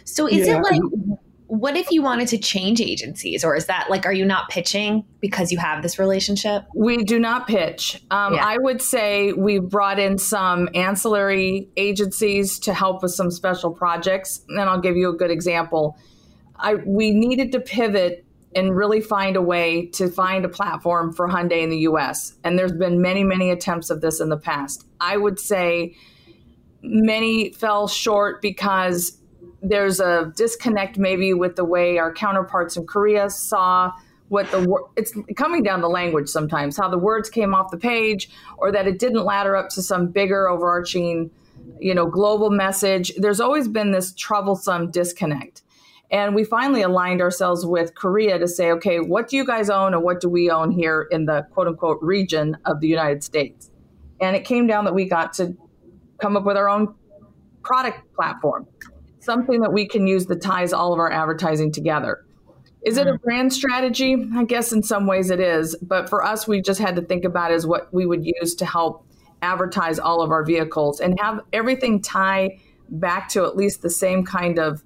So 0.04 0.26
is 0.26 0.46
yeah. 0.46 0.58
it 0.58 0.62
like 0.62 0.80
what 1.48 1.76
if 1.76 1.90
you 1.92 2.02
wanted 2.02 2.26
to 2.28 2.38
change 2.38 2.80
agencies 2.80 3.44
or 3.44 3.54
is 3.54 3.66
that 3.66 3.88
like 3.88 4.04
are 4.04 4.12
you 4.12 4.24
not 4.24 4.48
pitching 4.48 5.04
because 5.20 5.52
you 5.52 5.58
have 5.58 5.82
this 5.82 5.98
relationship 5.98 6.64
we 6.74 7.04
do 7.04 7.20
not 7.20 7.46
pitch 7.46 8.02
um, 8.10 8.34
yeah. 8.34 8.44
i 8.44 8.58
would 8.58 8.82
say 8.82 9.32
we 9.32 9.60
brought 9.60 9.98
in 9.98 10.18
some 10.18 10.68
ancillary 10.74 11.68
agencies 11.76 12.58
to 12.58 12.74
help 12.74 13.00
with 13.00 13.12
some 13.12 13.30
special 13.30 13.70
projects 13.70 14.44
and 14.48 14.62
i'll 14.62 14.80
give 14.80 14.96
you 14.96 15.08
a 15.08 15.16
good 15.16 15.30
example 15.30 15.96
I, 16.58 16.76
we 16.76 17.10
needed 17.10 17.52
to 17.52 17.60
pivot 17.60 18.25
and 18.56 18.74
really 18.74 19.00
find 19.00 19.36
a 19.36 19.42
way 19.42 19.86
to 19.86 20.08
find 20.08 20.44
a 20.44 20.48
platform 20.48 21.12
for 21.12 21.28
hyundai 21.28 21.62
in 21.62 21.70
the 21.70 21.78
us 21.78 22.34
and 22.42 22.58
there's 22.58 22.72
been 22.72 23.00
many 23.00 23.22
many 23.22 23.50
attempts 23.50 23.90
of 23.90 24.00
this 24.00 24.20
in 24.20 24.30
the 24.30 24.36
past. 24.36 24.84
I 25.00 25.16
would 25.16 25.38
say 25.38 25.94
many 26.82 27.52
fell 27.52 27.86
short 27.86 28.42
because 28.42 29.18
there's 29.62 30.00
a 30.00 30.32
disconnect 30.36 30.98
maybe 30.98 31.34
with 31.34 31.56
the 31.56 31.64
way 31.64 31.98
our 31.98 32.12
counterparts 32.12 32.76
in 32.76 32.86
Korea 32.86 33.30
saw 33.30 33.92
what 34.28 34.50
the 34.50 34.82
it's 34.96 35.12
coming 35.36 35.62
down 35.62 35.80
to 35.80 35.88
language 35.88 36.28
sometimes 36.28 36.76
how 36.76 36.88
the 36.88 36.98
words 36.98 37.30
came 37.30 37.54
off 37.54 37.70
the 37.70 37.76
page 37.76 38.28
or 38.56 38.72
that 38.72 38.88
it 38.88 38.98
didn't 38.98 39.24
ladder 39.24 39.54
up 39.54 39.68
to 39.68 39.82
some 39.82 40.08
bigger 40.08 40.48
overarching 40.48 41.30
you 41.80 41.94
know 41.94 42.06
global 42.06 42.50
message. 42.50 43.12
There's 43.16 43.40
always 43.40 43.68
been 43.68 43.92
this 43.92 44.12
troublesome 44.14 44.90
disconnect 44.90 45.62
And 46.10 46.34
we 46.34 46.44
finally 46.44 46.82
aligned 46.82 47.20
ourselves 47.20 47.66
with 47.66 47.94
Korea 47.94 48.38
to 48.38 48.46
say, 48.46 48.70
okay, 48.72 49.00
what 49.00 49.28
do 49.28 49.36
you 49.36 49.44
guys 49.44 49.68
own 49.68 49.92
and 49.92 50.02
what 50.02 50.20
do 50.20 50.28
we 50.28 50.50
own 50.50 50.70
here 50.70 51.08
in 51.10 51.26
the 51.26 51.46
quote 51.50 51.66
unquote 51.66 51.98
region 52.00 52.56
of 52.64 52.80
the 52.80 52.86
United 52.86 53.24
States? 53.24 53.70
And 54.20 54.36
it 54.36 54.44
came 54.44 54.66
down 54.66 54.84
that 54.84 54.94
we 54.94 55.06
got 55.06 55.32
to 55.34 55.56
come 56.20 56.36
up 56.36 56.44
with 56.44 56.56
our 56.56 56.68
own 56.68 56.94
product 57.62 58.14
platform, 58.14 58.66
something 59.18 59.60
that 59.60 59.72
we 59.72 59.86
can 59.86 60.06
use 60.06 60.26
that 60.26 60.40
ties 60.40 60.72
all 60.72 60.92
of 60.92 60.98
our 60.98 61.10
advertising 61.10 61.72
together. 61.72 62.24
Is 62.84 62.96
it 62.98 63.08
a 63.08 63.10
mm-hmm. 63.10 63.24
brand 63.24 63.52
strategy? 63.52 64.16
I 64.34 64.44
guess 64.44 64.72
in 64.72 64.84
some 64.84 65.06
ways 65.08 65.30
it 65.30 65.40
is. 65.40 65.76
But 65.82 66.08
for 66.08 66.24
us, 66.24 66.46
we 66.46 66.62
just 66.62 66.80
had 66.80 66.94
to 66.96 67.02
think 67.02 67.24
about 67.24 67.50
is 67.50 67.66
what 67.66 67.92
we 67.92 68.06
would 68.06 68.24
use 68.24 68.54
to 68.54 68.64
help 68.64 69.04
advertise 69.42 69.98
all 69.98 70.22
of 70.22 70.30
our 70.30 70.44
vehicles 70.44 71.00
and 71.00 71.18
have 71.20 71.40
everything 71.52 72.00
tie 72.00 72.58
back 72.88 73.28
to 73.30 73.44
at 73.44 73.56
least 73.56 73.82
the 73.82 73.90
same 73.90 74.24
kind 74.24 74.60
of 74.60 74.84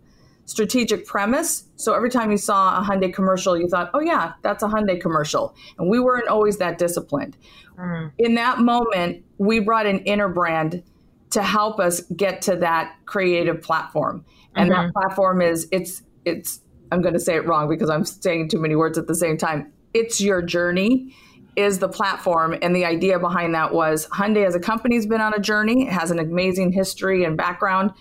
strategic 0.51 1.07
premise. 1.07 1.65
So 1.77 1.95
every 1.95 2.11
time 2.11 2.33
you 2.33 2.37
saw 2.37 2.81
a 2.81 2.85
Hyundai 2.85 3.15
commercial, 3.15 3.57
you 3.57 3.69
thought, 3.69 3.89
oh, 3.95 4.01
yeah, 4.01 4.33
that's 4.43 4.65
a 4.65 4.67
Hyundai 4.67 5.01
commercial. 5.01 5.55
And 5.79 5.89
we 5.89 6.01
weren't 6.01 6.27
always 6.27 6.59
that 6.59 6.77
disciplined. 6.77 7.37
Mm. 7.79 8.11
In 8.19 8.35
that 8.35 8.59
moment, 8.59 9.25
we 9.39 9.61
brought 9.61 9.87
an 9.87 10.01
Interbrand 10.01 10.83
to 11.31 11.43
help 11.43 11.79
us 11.79 12.01
get 12.17 12.43
to 12.43 12.57
that 12.57 12.97
creative 13.07 13.63
platform. 13.63 14.25
And 14.57 14.73
mm-hmm. 14.73 14.87
that 14.87 14.93
platform 14.93 15.41
is, 15.41 15.69
it's, 15.71 16.03
it's, 16.25 16.61
I'm 16.91 17.01
going 17.01 17.15
to 17.15 17.21
say 17.21 17.37
it 17.37 17.47
wrong 17.47 17.69
because 17.69 17.89
I'm 17.89 18.05
saying 18.05 18.49
too 18.49 18.59
many 18.59 18.75
words 18.75 18.99
at 18.99 19.07
the 19.07 19.15
same 19.15 19.37
time. 19.37 19.73
It's 19.95 20.21
your 20.21 20.43
journey 20.43 21.15
is 21.55 21.79
the 21.79 21.89
platform. 21.89 22.57
And 22.61 22.75
the 22.75 22.85
idea 22.85 23.21
behind 23.21 23.55
that 23.55 23.73
was 23.73 24.09
Hyundai 24.09 24.45
as 24.45 24.57
a 24.57 24.61
company 24.61 24.97
has 24.97 25.07
been 25.07 25.21
on 25.21 25.33
a 25.33 25.39
journey, 25.39 25.87
it 25.87 25.93
has 25.93 26.11
an 26.11 26.19
amazing 26.19 26.73
history 26.73 27.23
and 27.23 27.37
background. 27.37 27.93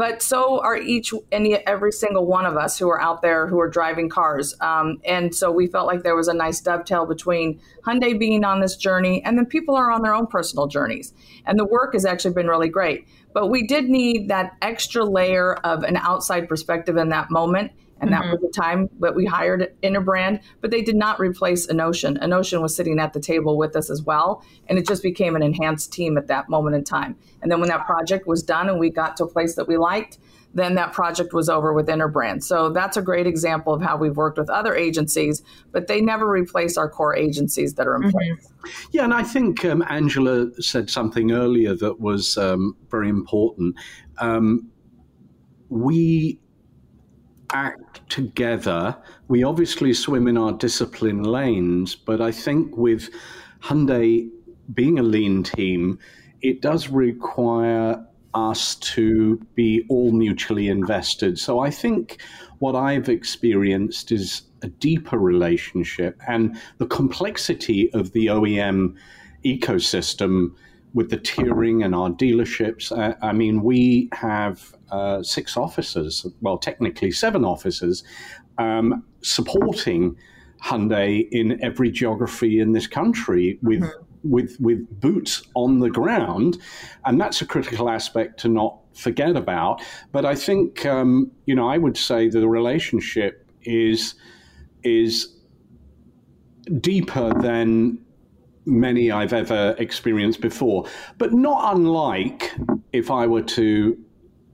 But 0.00 0.22
so 0.22 0.62
are 0.62 0.78
each 0.78 1.12
and 1.30 1.46
every 1.66 1.92
single 1.92 2.24
one 2.24 2.46
of 2.46 2.56
us 2.56 2.78
who 2.78 2.88
are 2.88 2.98
out 2.98 3.20
there 3.20 3.46
who 3.46 3.60
are 3.60 3.68
driving 3.68 4.08
cars. 4.08 4.56
Um, 4.62 4.98
and 5.04 5.34
so 5.34 5.52
we 5.52 5.66
felt 5.66 5.86
like 5.86 6.04
there 6.04 6.16
was 6.16 6.26
a 6.26 6.32
nice 6.32 6.58
dovetail 6.58 7.04
between 7.04 7.60
Hyundai 7.84 8.18
being 8.18 8.42
on 8.42 8.62
this 8.62 8.76
journey 8.76 9.22
and 9.22 9.36
then 9.36 9.44
people 9.44 9.74
are 9.76 9.90
on 9.90 10.00
their 10.00 10.14
own 10.14 10.26
personal 10.26 10.68
journeys. 10.68 11.12
And 11.44 11.58
the 11.58 11.66
work 11.66 11.92
has 11.92 12.06
actually 12.06 12.32
been 12.32 12.46
really 12.46 12.70
great. 12.70 13.06
But 13.34 13.48
we 13.48 13.66
did 13.66 13.90
need 13.90 14.28
that 14.28 14.56
extra 14.62 15.04
layer 15.04 15.56
of 15.56 15.82
an 15.82 15.98
outside 15.98 16.48
perspective 16.48 16.96
in 16.96 17.10
that 17.10 17.30
moment 17.30 17.70
and 18.00 18.10
mm-hmm. 18.10 18.22
that 18.22 18.30
was 18.30 18.40
the 18.40 18.52
time 18.60 18.88
that 19.00 19.14
we 19.14 19.26
hired 19.26 19.74
Interbrand. 19.82 20.40
But 20.60 20.70
they 20.70 20.82
did 20.82 20.96
not 20.96 21.20
replace 21.20 21.66
Innocean. 21.66 22.18
Innocean 22.22 22.62
was 22.62 22.74
sitting 22.74 22.98
at 22.98 23.12
the 23.12 23.20
table 23.20 23.56
with 23.56 23.76
us 23.76 23.90
as 23.90 24.02
well, 24.02 24.44
and 24.68 24.78
it 24.78 24.86
just 24.86 25.02
became 25.02 25.36
an 25.36 25.42
enhanced 25.42 25.92
team 25.92 26.16
at 26.18 26.26
that 26.28 26.48
moment 26.48 26.76
in 26.76 26.84
time. 26.84 27.16
And 27.42 27.50
then 27.50 27.60
when 27.60 27.68
that 27.68 27.86
project 27.86 28.26
was 28.26 28.42
done 28.42 28.68
and 28.68 28.78
we 28.78 28.90
got 28.90 29.16
to 29.18 29.24
a 29.24 29.28
place 29.28 29.54
that 29.54 29.68
we 29.68 29.76
liked, 29.76 30.18
then 30.54 30.74
that 30.74 30.92
project 30.92 31.32
was 31.32 31.48
over 31.48 31.72
with 31.72 31.86
Interbrand. 31.86 32.42
So 32.42 32.70
that's 32.70 32.96
a 32.96 33.02
great 33.02 33.26
example 33.26 33.72
of 33.72 33.82
how 33.82 33.96
we've 33.96 34.16
worked 34.16 34.38
with 34.38 34.50
other 34.50 34.74
agencies, 34.74 35.42
but 35.70 35.86
they 35.86 36.00
never 36.00 36.28
replace 36.28 36.76
our 36.76 36.88
core 36.88 37.14
agencies 37.14 37.74
that 37.74 37.86
are 37.86 37.94
in 37.96 38.02
mm-hmm. 38.02 38.10
place. 38.10 38.52
Yeah, 38.90 39.04
and 39.04 39.14
I 39.14 39.22
think 39.22 39.64
um, 39.64 39.84
Angela 39.88 40.50
said 40.60 40.90
something 40.90 41.30
earlier 41.30 41.74
that 41.76 42.00
was 42.00 42.36
um, 42.36 42.76
very 42.90 43.08
important. 43.08 43.76
Um, 44.18 44.68
we 45.68 46.40
act 47.52 47.89
together. 48.10 48.96
We 49.28 49.42
obviously 49.42 49.94
swim 49.94 50.28
in 50.28 50.36
our 50.36 50.52
discipline 50.52 51.22
lanes, 51.22 51.94
but 51.94 52.20
I 52.20 52.32
think 52.32 52.76
with 52.76 53.08
Hyundai 53.62 54.28
being 54.74 54.98
a 54.98 55.02
lean 55.02 55.42
team, 55.42 55.98
it 56.42 56.60
does 56.60 56.88
require 56.88 58.04
us 58.34 58.76
to 58.76 59.40
be 59.54 59.84
all 59.88 60.12
mutually 60.12 60.68
invested. 60.68 61.38
So 61.38 61.60
I 61.60 61.70
think 61.70 62.20
what 62.58 62.76
I've 62.76 63.08
experienced 63.08 64.12
is 64.12 64.42
a 64.62 64.68
deeper 64.68 65.18
relationship 65.18 66.20
and 66.28 66.56
the 66.78 66.86
complexity 66.86 67.92
of 67.92 68.12
the 68.12 68.26
OEM 68.26 68.94
ecosystem 69.44 70.54
with 70.94 71.10
the 71.10 71.18
tiering 71.18 71.84
and 71.84 71.94
our 71.94 72.10
dealerships. 72.10 72.96
I, 72.96 73.14
I 73.28 73.32
mean, 73.32 73.62
we 73.62 74.08
have 74.12 74.74
uh, 74.90 75.22
six 75.22 75.56
officers, 75.56 76.26
well, 76.40 76.58
technically 76.58 77.12
seven 77.12 77.44
officers, 77.44 78.02
um, 78.58 79.04
supporting 79.22 80.16
Hyundai 80.62 81.28
in 81.30 81.62
every 81.62 81.90
geography 81.90 82.60
in 82.60 82.72
this 82.72 82.86
country 82.86 83.58
with. 83.62 83.80
Mm-hmm. 83.80 84.04
With 84.22 84.58
with 84.60 85.00
boots 85.00 85.44
on 85.54 85.78
the 85.78 85.88
ground, 85.88 86.58
and 87.06 87.18
that's 87.18 87.40
a 87.40 87.46
critical 87.46 87.88
aspect 87.88 88.38
to 88.40 88.48
not 88.50 88.76
forget 88.92 89.34
about. 89.34 89.80
But 90.12 90.26
I 90.26 90.34
think 90.34 90.84
um, 90.84 91.30
you 91.46 91.54
know 91.54 91.66
I 91.66 91.78
would 91.78 91.96
say 91.96 92.28
the 92.28 92.46
relationship 92.46 93.50
is 93.62 94.16
is 94.82 95.34
deeper 96.80 97.32
than 97.40 97.98
many 98.66 99.10
I've 99.10 99.32
ever 99.32 99.74
experienced 99.78 100.40
before, 100.40 100.86
but 101.18 101.32
not 101.32 101.74
unlike 101.74 102.54
if 102.92 103.10
I 103.10 103.26
were 103.26 103.42
to 103.42 103.98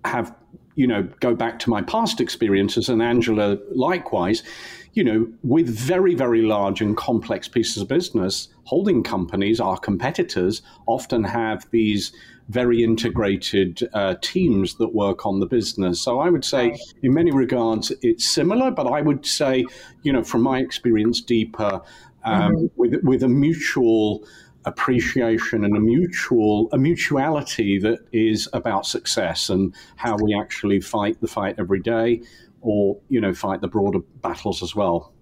have, 0.04 0.34
you 0.74 0.86
know, 0.86 1.02
go 1.20 1.34
back 1.34 1.58
to 1.60 1.70
my 1.70 1.82
past 1.82 2.20
experiences 2.20 2.88
and 2.88 3.02
Angela 3.02 3.58
likewise, 3.74 4.42
you 4.92 5.04
know, 5.04 5.26
with 5.42 5.68
very, 5.68 6.14
very 6.14 6.42
large 6.42 6.80
and 6.80 6.96
complex 6.96 7.48
pieces 7.48 7.82
of 7.82 7.88
business, 7.88 8.48
holding 8.64 9.02
companies, 9.02 9.60
our 9.60 9.78
competitors, 9.78 10.62
often 10.86 11.24
have 11.24 11.66
these 11.70 12.12
very 12.48 12.82
integrated 12.82 13.88
uh, 13.92 14.14
teams 14.20 14.76
that 14.76 14.94
work 14.94 15.26
on 15.26 15.40
the 15.40 15.46
business. 15.46 16.00
So 16.00 16.20
I 16.20 16.30
would 16.30 16.44
say, 16.44 16.78
in 17.02 17.12
many 17.12 17.32
regards, 17.32 17.92
it's 18.02 18.30
similar, 18.30 18.70
but 18.70 18.86
I 18.86 19.00
would 19.00 19.26
say, 19.26 19.66
you 20.02 20.12
know, 20.12 20.22
from 20.22 20.42
my 20.42 20.60
experience, 20.60 21.20
deeper 21.20 21.82
um, 22.26 22.52
mm-hmm. 22.52 22.66
with 22.76 22.94
with 23.02 23.22
a 23.22 23.28
mutual 23.28 24.26
appreciation 24.66 25.64
and 25.64 25.76
a 25.76 25.80
mutual 25.80 26.68
a 26.72 26.78
mutuality 26.78 27.78
that 27.78 28.00
is 28.12 28.48
about 28.52 28.84
success 28.84 29.48
and 29.48 29.74
how 29.94 30.16
we 30.16 30.36
actually 30.38 30.80
fight 30.80 31.18
the 31.20 31.28
fight 31.28 31.54
every 31.58 31.80
day 31.80 32.20
or 32.60 33.00
you 33.08 33.20
know 33.20 33.32
fight 33.32 33.60
the 33.60 33.68
broader 33.68 34.00
battles 34.22 34.62
as 34.62 34.74
well. 34.74 35.14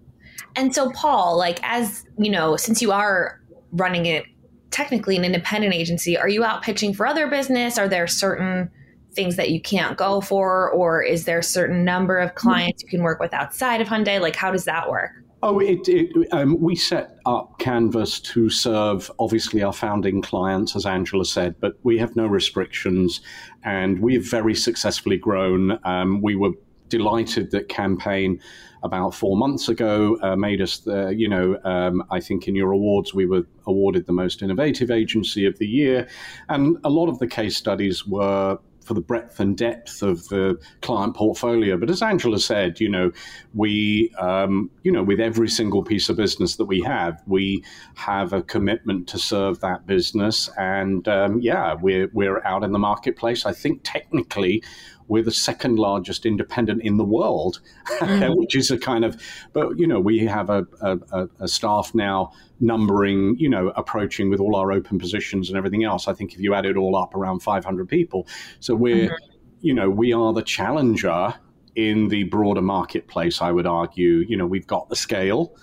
And 0.55 0.73
so 0.73 0.89
paul 0.91 1.37
like 1.37 1.59
as 1.63 2.05
you 2.17 2.31
know 2.31 2.57
since 2.57 2.81
you 2.81 2.91
are 2.91 3.39
running 3.71 4.07
it 4.07 4.25
technically 4.71 5.15
an 5.15 5.23
independent 5.23 5.73
agency 5.73 6.17
are 6.17 6.27
you 6.27 6.43
out 6.43 6.63
pitching 6.63 6.93
for 6.93 7.05
other 7.05 7.27
business? 7.27 7.77
Are 7.77 7.87
there 7.87 8.07
certain 8.07 8.71
things 9.13 9.35
that 9.35 9.51
you 9.51 9.61
can't 9.61 9.95
go 9.95 10.21
for 10.21 10.71
or 10.71 11.03
is 11.03 11.25
there 11.25 11.39
a 11.39 11.43
certain 11.43 11.85
number 11.85 12.17
of 12.17 12.33
clients 12.33 12.81
you 12.81 12.89
can 12.89 13.03
work 13.03 13.19
with 13.19 13.33
outside 13.33 13.79
of 13.79 13.87
hyundai? 13.87 14.19
Like 14.19 14.35
how 14.35 14.49
does 14.49 14.65
that 14.65 14.89
work 14.89 15.11
Oh, 15.47 15.59
it, 15.59 15.87
it, 15.87 16.09
um, 16.31 16.59
we 16.59 16.75
set 16.75 17.19
up 17.27 17.59
Canvas 17.59 18.19
to 18.21 18.49
serve 18.49 19.11
obviously 19.19 19.61
our 19.61 19.71
founding 19.71 20.23
clients, 20.23 20.75
as 20.75 20.87
Angela 20.87 21.23
said, 21.23 21.53
but 21.59 21.77
we 21.83 21.99
have 21.99 22.15
no 22.15 22.25
restrictions 22.25 23.21
and 23.63 23.99
we 23.99 24.15
have 24.15 24.25
very 24.27 24.55
successfully 24.55 25.17
grown. 25.17 25.77
Um, 25.83 26.23
we 26.23 26.35
were 26.35 26.53
delighted 26.89 27.51
that 27.51 27.69
Campaign 27.69 28.41
about 28.81 29.13
four 29.13 29.37
months 29.37 29.69
ago 29.69 30.17
uh, 30.23 30.35
made 30.35 30.61
us, 30.61 30.79
the, 30.79 31.13
you 31.15 31.29
know, 31.29 31.59
um, 31.63 32.03
I 32.09 32.21
think 32.21 32.47
in 32.47 32.55
your 32.55 32.71
awards 32.71 33.13
we 33.13 33.27
were 33.27 33.45
awarded 33.67 34.07
the 34.07 34.13
most 34.13 34.41
innovative 34.41 34.89
agency 34.89 35.45
of 35.45 35.59
the 35.59 35.67
year. 35.67 36.07
And 36.49 36.79
a 36.83 36.89
lot 36.89 37.07
of 37.07 37.19
the 37.19 37.27
case 37.27 37.55
studies 37.55 38.07
were 38.07 38.57
for 38.85 38.93
the 38.93 39.01
breadth 39.01 39.39
and 39.39 39.57
depth 39.57 40.01
of 40.01 40.27
the 40.29 40.57
client 40.81 41.15
portfolio. 41.15 41.75
But 41.77 41.89
as 41.89 42.01
Angela 42.01 42.39
said, 42.39 42.79
you 42.79 42.87
know, 42.87 43.11
we, 43.53 44.11
um, 44.19 44.69
you 44.83 44.91
know, 44.91 45.03
with 45.03 45.19
every 45.19 45.49
single 45.49 45.83
piece 45.83 46.07
of 46.07 46.17
business 46.17 46.55
that 46.57 46.65
we 46.65 46.81
have, 46.81 47.21
we 47.25 47.63
have 47.95 48.31
a 48.31 48.43
commitment 48.43 49.07
to 49.07 49.17
serve 49.17 49.59
that 49.61 49.87
business. 49.87 50.49
And 50.57 51.07
um, 51.07 51.41
yeah, 51.41 51.73
we're 51.73 52.09
we're 52.13 52.43
out 52.45 52.63
in 52.63 52.71
the 52.71 52.79
marketplace. 52.79 53.45
I 53.45 53.51
think 53.51 53.81
technically 53.83 54.63
we're 55.07 55.23
the 55.23 55.31
second 55.31 55.77
largest 55.77 56.25
independent 56.25 56.81
in 56.81 56.97
the 56.97 57.03
world, 57.03 57.59
mm. 57.99 58.35
which 58.37 58.55
is 58.55 58.71
a 58.71 58.77
kind 58.77 59.05
of, 59.05 59.21
but 59.53 59.77
you 59.77 59.87
know, 59.87 59.99
we 59.99 60.25
have 60.25 60.49
a, 60.49 60.65
a, 60.81 61.27
a, 61.39 61.47
staff 61.47 61.93
now 61.93 62.31
numbering, 62.59 63.35
you 63.37 63.49
know, 63.49 63.69
approaching 63.75 64.29
with 64.29 64.39
all 64.39 64.55
our 64.55 64.71
open 64.71 64.97
positions 64.97 65.49
and 65.49 65.57
everything 65.57 65.83
else. 65.83 66.07
I 66.07 66.13
think 66.13 66.33
if 66.33 66.39
you 66.39 66.53
add 66.53 66.65
it 66.65 66.77
all 66.77 66.95
up, 66.95 67.13
around 67.15 67.41
500 67.41 67.87
people. 67.87 68.27
So 68.59 68.75
we're, 68.75 69.09
mm-hmm. 69.09 69.31
you 69.61 69.73
know, 69.73 69.89
we 69.89 70.13
are 70.13 70.33
the 70.33 70.41
challenger 70.41 71.33
in 71.75 72.07
the 72.07 72.23
broader 72.23 72.61
marketplace, 72.61 73.41
I 73.41 73.51
would 73.51 73.67
argue. 73.67 74.25
You 74.27 74.37
know, 74.37 74.47
we've 74.47 74.67
got 74.67 74.89
the 74.89 74.95
scale. 74.95 75.55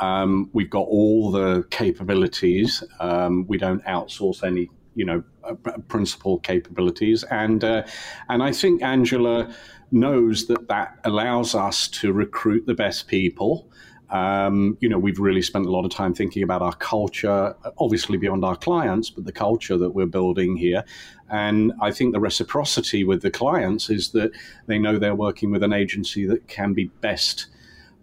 Um, 0.00 0.50
we've 0.52 0.70
got 0.70 0.86
all 0.88 1.30
the 1.30 1.64
capabilities. 1.70 2.82
Um, 2.98 3.46
we 3.46 3.58
don't 3.58 3.84
outsource 3.84 4.42
any 4.42 4.68
you 4.94 5.04
know 5.04 5.22
uh, 5.44 5.54
principal 5.88 6.38
capabilities, 6.38 7.24
and 7.24 7.64
uh, 7.64 7.82
and 8.28 8.42
I 8.42 8.52
think 8.52 8.82
Angela 8.82 9.54
knows 9.90 10.46
that 10.46 10.68
that 10.68 10.98
allows 11.04 11.54
us 11.54 11.88
to 11.88 12.12
recruit 12.12 12.66
the 12.66 12.74
best 12.74 13.08
people. 13.08 13.68
Um, 14.10 14.76
you 14.80 14.90
know, 14.90 14.98
we've 14.98 15.18
really 15.18 15.40
spent 15.40 15.64
a 15.64 15.70
lot 15.70 15.86
of 15.86 15.90
time 15.90 16.12
thinking 16.12 16.42
about 16.42 16.60
our 16.60 16.74
culture, 16.74 17.56
obviously 17.78 18.18
beyond 18.18 18.44
our 18.44 18.56
clients, 18.56 19.08
but 19.08 19.24
the 19.24 19.32
culture 19.32 19.78
that 19.78 19.90
we're 19.90 20.06
building 20.06 20.56
here. 20.56 20.84
And 21.30 21.72
I 21.80 21.92
think 21.92 22.12
the 22.12 22.20
reciprocity 22.20 23.04
with 23.04 23.22
the 23.22 23.30
clients 23.30 23.88
is 23.88 24.10
that 24.10 24.32
they 24.66 24.78
know 24.78 24.98
they're 24.98 25.14
working 25.14 25.50
with 25.50 25.62
an 25.62 25.72
agency 25.72 26.26
that 26.26 26.46
can 26.46 26.74
be 26.74 26.90
best 27.00 27.46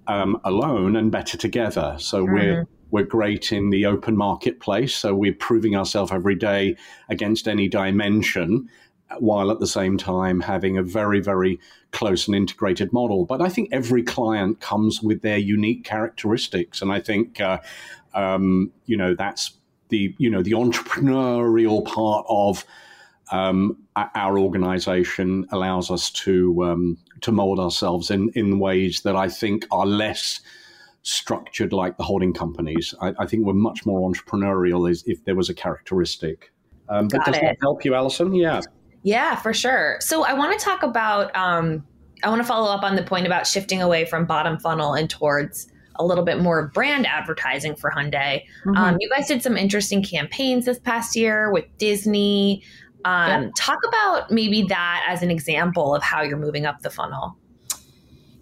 um, 0.07 0.41
alone 0.43 0.95
and 0.95 1.11
better 1.11 1.37
together. 1.37 1.95
So 1.99 2.23
mm-hmm. 2.23 2.33
we're 2.33 2.67
we're 2.91 3.03
great 3.03 3.51
in 3.51 3.69
the 3.69 3.85
open 3.85 4.17
marketplace. 4.17 4.95
So 4.95 5.13
we're 5.13 5.33
proving 5.33 5.75
ourselves 5.75 6.11
every 6.11 6.35
day 6.35 6.75
against 7.09 7.47
any 7.47 7.67
dimension 7.67 8.69
while 9.17 9.49
at 9.51 9.59
the 9.59 9.67
same 9.67 9.97
time 9.97 10.41
having 10.41 10.77
a 10.77 10.83
very, 10.83 11.19
very 11.19 11.59
close 11.91 12.27
and 12.27 12.35
integrated 12.35 12.93
model. 12.93 13.25
But 13.25 13.41
I 13.41 13.49
think 13.49 13.69
every 13.71 14.03
client 14.03 14.59
comes 14.59 15.01
with 15.01 15.21
their 15.21 15.37
unique 15.37 15.83
characteristics, 15.83 16.81
and 16.81 16.91
I 16.91 16.99
think 16.99 17.41
uh, 17.41 17.59
um, 18.13 18.71
you 18.85 18.97
know 18.97 19.15
that's 19.15 19.53
the 19.89 20.13
you 20.17 20.29
know 20.29 20.43
the 20.43 20.51
entrepreneurial 20.51 21.85
part 21.85 22.25
of 22.29 22.65
um, 23.31 23.77
our 23.95 24.39
organization 24.39 25.47
allows 25.51 25.91
us 25.91 26.09
to 26.11 26.63
um, 26.63 26.97
to 27.21 27.31
mold 27.31 27.59
ourselves 27.59 28.11
in 28.11 28.29
in 28.35 28.59
ways 28.59 29.01
that 29.01 29.15
I 29.15 29.27
think 29.27 29.65
are 29.71 29.85
less 29.85 30.41
structured 31.03 31.73
like 31.73 31.97
the 31.97 32.03
holding 32.03 32.33
companies. 32.33 32.93
I, 33.01 33.13
I 33.19 33.25
think 33.25 33.45
we're 33.45 33.53
much 33.53 33.85
more 33.85 34.09
entrepreneurial 34.09 34.89
is 34.89 35.03
if 35.07 35.23
there 35.25 35.35
was 35.35 35.49
a 35.49 35.53
characteristic. 35.53 36.51
Um, 36.89 37.07
but 37.07 37.19
Got 37.19 37.25
does 37.27 37.37
it. 37.37 37.41
that 37.41 37.57
help 37.61 37.85
you, 37.85 37.95
Allison? 37.95 38.33
Yeah. 38.33 38.61
Yeah, 39.03 39.35
for 39.35 39.53
sure. 39.53 39.97
So 40.01 40.23
I 40.23 40.33
want 40.33 40.57
to 40.57 40.63
talk 40.63 40.83
about, 40.83 41.35
um, 41.35 41.85
I 42.23 42.29
want 42.29 42.41
to 42.41 42.47
follow 42.47 42.69
up 42.71 42.83
on 42.83 42.95
the 42.95 43.03
point 43.03 43.25
about 43.25 43.47
shifting 43.47 43.81
away 43.81 44.05
from 44.05 44.25
bottom 44.25 44.59
funnel 44.59 44.93
and 44.93 45.09
towards 45.09 45.71
a 45.95 46.05
little 46.05 46.23
bit 46.23 46.39
more 46.39 46.67
brand 46.69 47.05
advertising 47.07 47.75
for 47.75 47.91
Hyundai. 47.91 48.43
Mm-hmm. 48.65 48.75
Um, 48.75 48.97
you 48.99 49.09
guys 49.09 49.27
did 49.27 49.41
some 49.41 49.57
interesting 49.57 50.03
campaigns 50.03 50.65
this 50.65 50.79
past 50.79 51.15
year 51.15 51.51
with 51.51 51.65
Disney. 51.77 52.63
Um, 53.05 53.43
yeah. 53.43 53.49
Talk 53.57 53.79
about 53.87 54.31
maybe 54.31 54.63
that 54.63 55.05
as 55.07 55.21
an 55.21 55.31
example 55.31 55.95
of 55.95 56.03
how 56.03 56.21
you're 56.21 56.37
moving 56.37 56.65
up 56.65 56.81
the 56.81 56.89
funnel. 56.89 57.37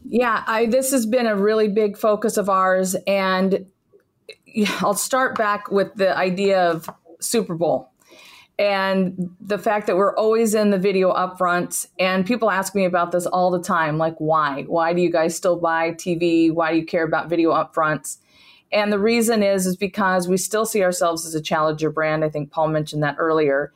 Yeah, 0.10 0.44
I, 0.48 0.68
this 0.68 0.92
has 0.92 1.06
been 1.06 1.28
a 1.28 1.36
really 1.36 1.68
big 1.68 1.98
focus 1.98 2.38
of 2.38 2.50
ours. 2.50 2.96
And 3.06 3.66
I'll 4.80 4.94
start 4.94 5.38
back 5.38 5.70
with 5.72 5.94
the 5.96 6.16
idea 6.18 6.70
of 6.70 6.90
Super 7.20 7.56
Bowl 7.56 7.92
and 8.60 9.30
the 9.40 9.58
fact 9.58 9.86
that 9.88 9.98
we're 9.98 10.16
always 10.16 10.56
in 10.56 10.72
the 10.72 10.80
video 10.80 11.14
upfronts 11.14 11.88
and 12.00 12.26
people 12.26 12.50
ask 12.50 12.74
me 12.74 12.86
about 12.86 13.12
this 13.12 13.28
all 13.28 13.52
the 13.52 13.62
time 13.62 13.98
like 13.98 14.16
why? 14.18 14.64
Why 14.64 14.94
do 14.94 15.02
you 15.02 15.12
guys 15.12 15.36
still 15.36 15.58
buy 15.58 15.92
tv 15.92 16.52
why 16.52 16.72
do 16.72 16.80
you 16.80 16.86
care 16.86 17.04
about 17.04 17.30
video 17.30 17.52
upfronts? 17.52 18.18
And 18.72 18.92
the 18.92 19.00
reason 19.00 19.44
is 19.44 19.68
is 19.68 19.76
because 19.76 20.28
we 20.28 20.38
still 20.38 20.66
see 20.66 20.84
ourselves 20.84 21.26
as 21.26 21.36
a 21.36 21.42
challenger 21.42 21.92
brand. 21.92 22.24
I 22.26 22.30
think 22.30 22.52
paul 22.52 22.68
mentioned 22.68 23.04
that 23.04 23.16
earlier. 23.20 23.72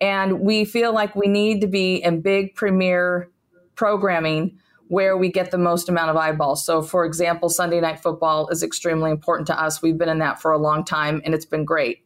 And 0.00 0.40
we 0.40 0.64
feel 0.64 0.92
like 0.92 1.14
we 1.14 1.28
need 1.28 1.60
to 1.60 1.68
be 1.68 1.96
in 1.96 2.20
big 2.20 2.56
premier 2.56 3.30
programming 3.76 4.58
where 4.88 5.16
we 5.16 5.30
get 5.30 5.50
the 5.50 5.58
most 5.58 5.88
amount 5.88 6.10
of 6.10 6.16
eyeballs 6.16 6.64
so 6.64 6.82
for 6.82 7.04
example 7.04 7.48
sunday 7.48 7.80
night 7.80 8.00
football 8.00 8.48
is 8.48 8.62
extremely 8.62 9.10
important 9.10 9.46
to 9.46 9.60
us 9.60 9.82
we've 9.82 9.98
been 9.98 10.08
in 10.08 10.18
that 10.18 10.40
for 10.40 10.52
a 10.52 10.58
long 10.58 10.84
time 10.84 11.20
and 11.24 11.34
it's 11.34 11.46
been 11.46 11.64
great 11.64 12.04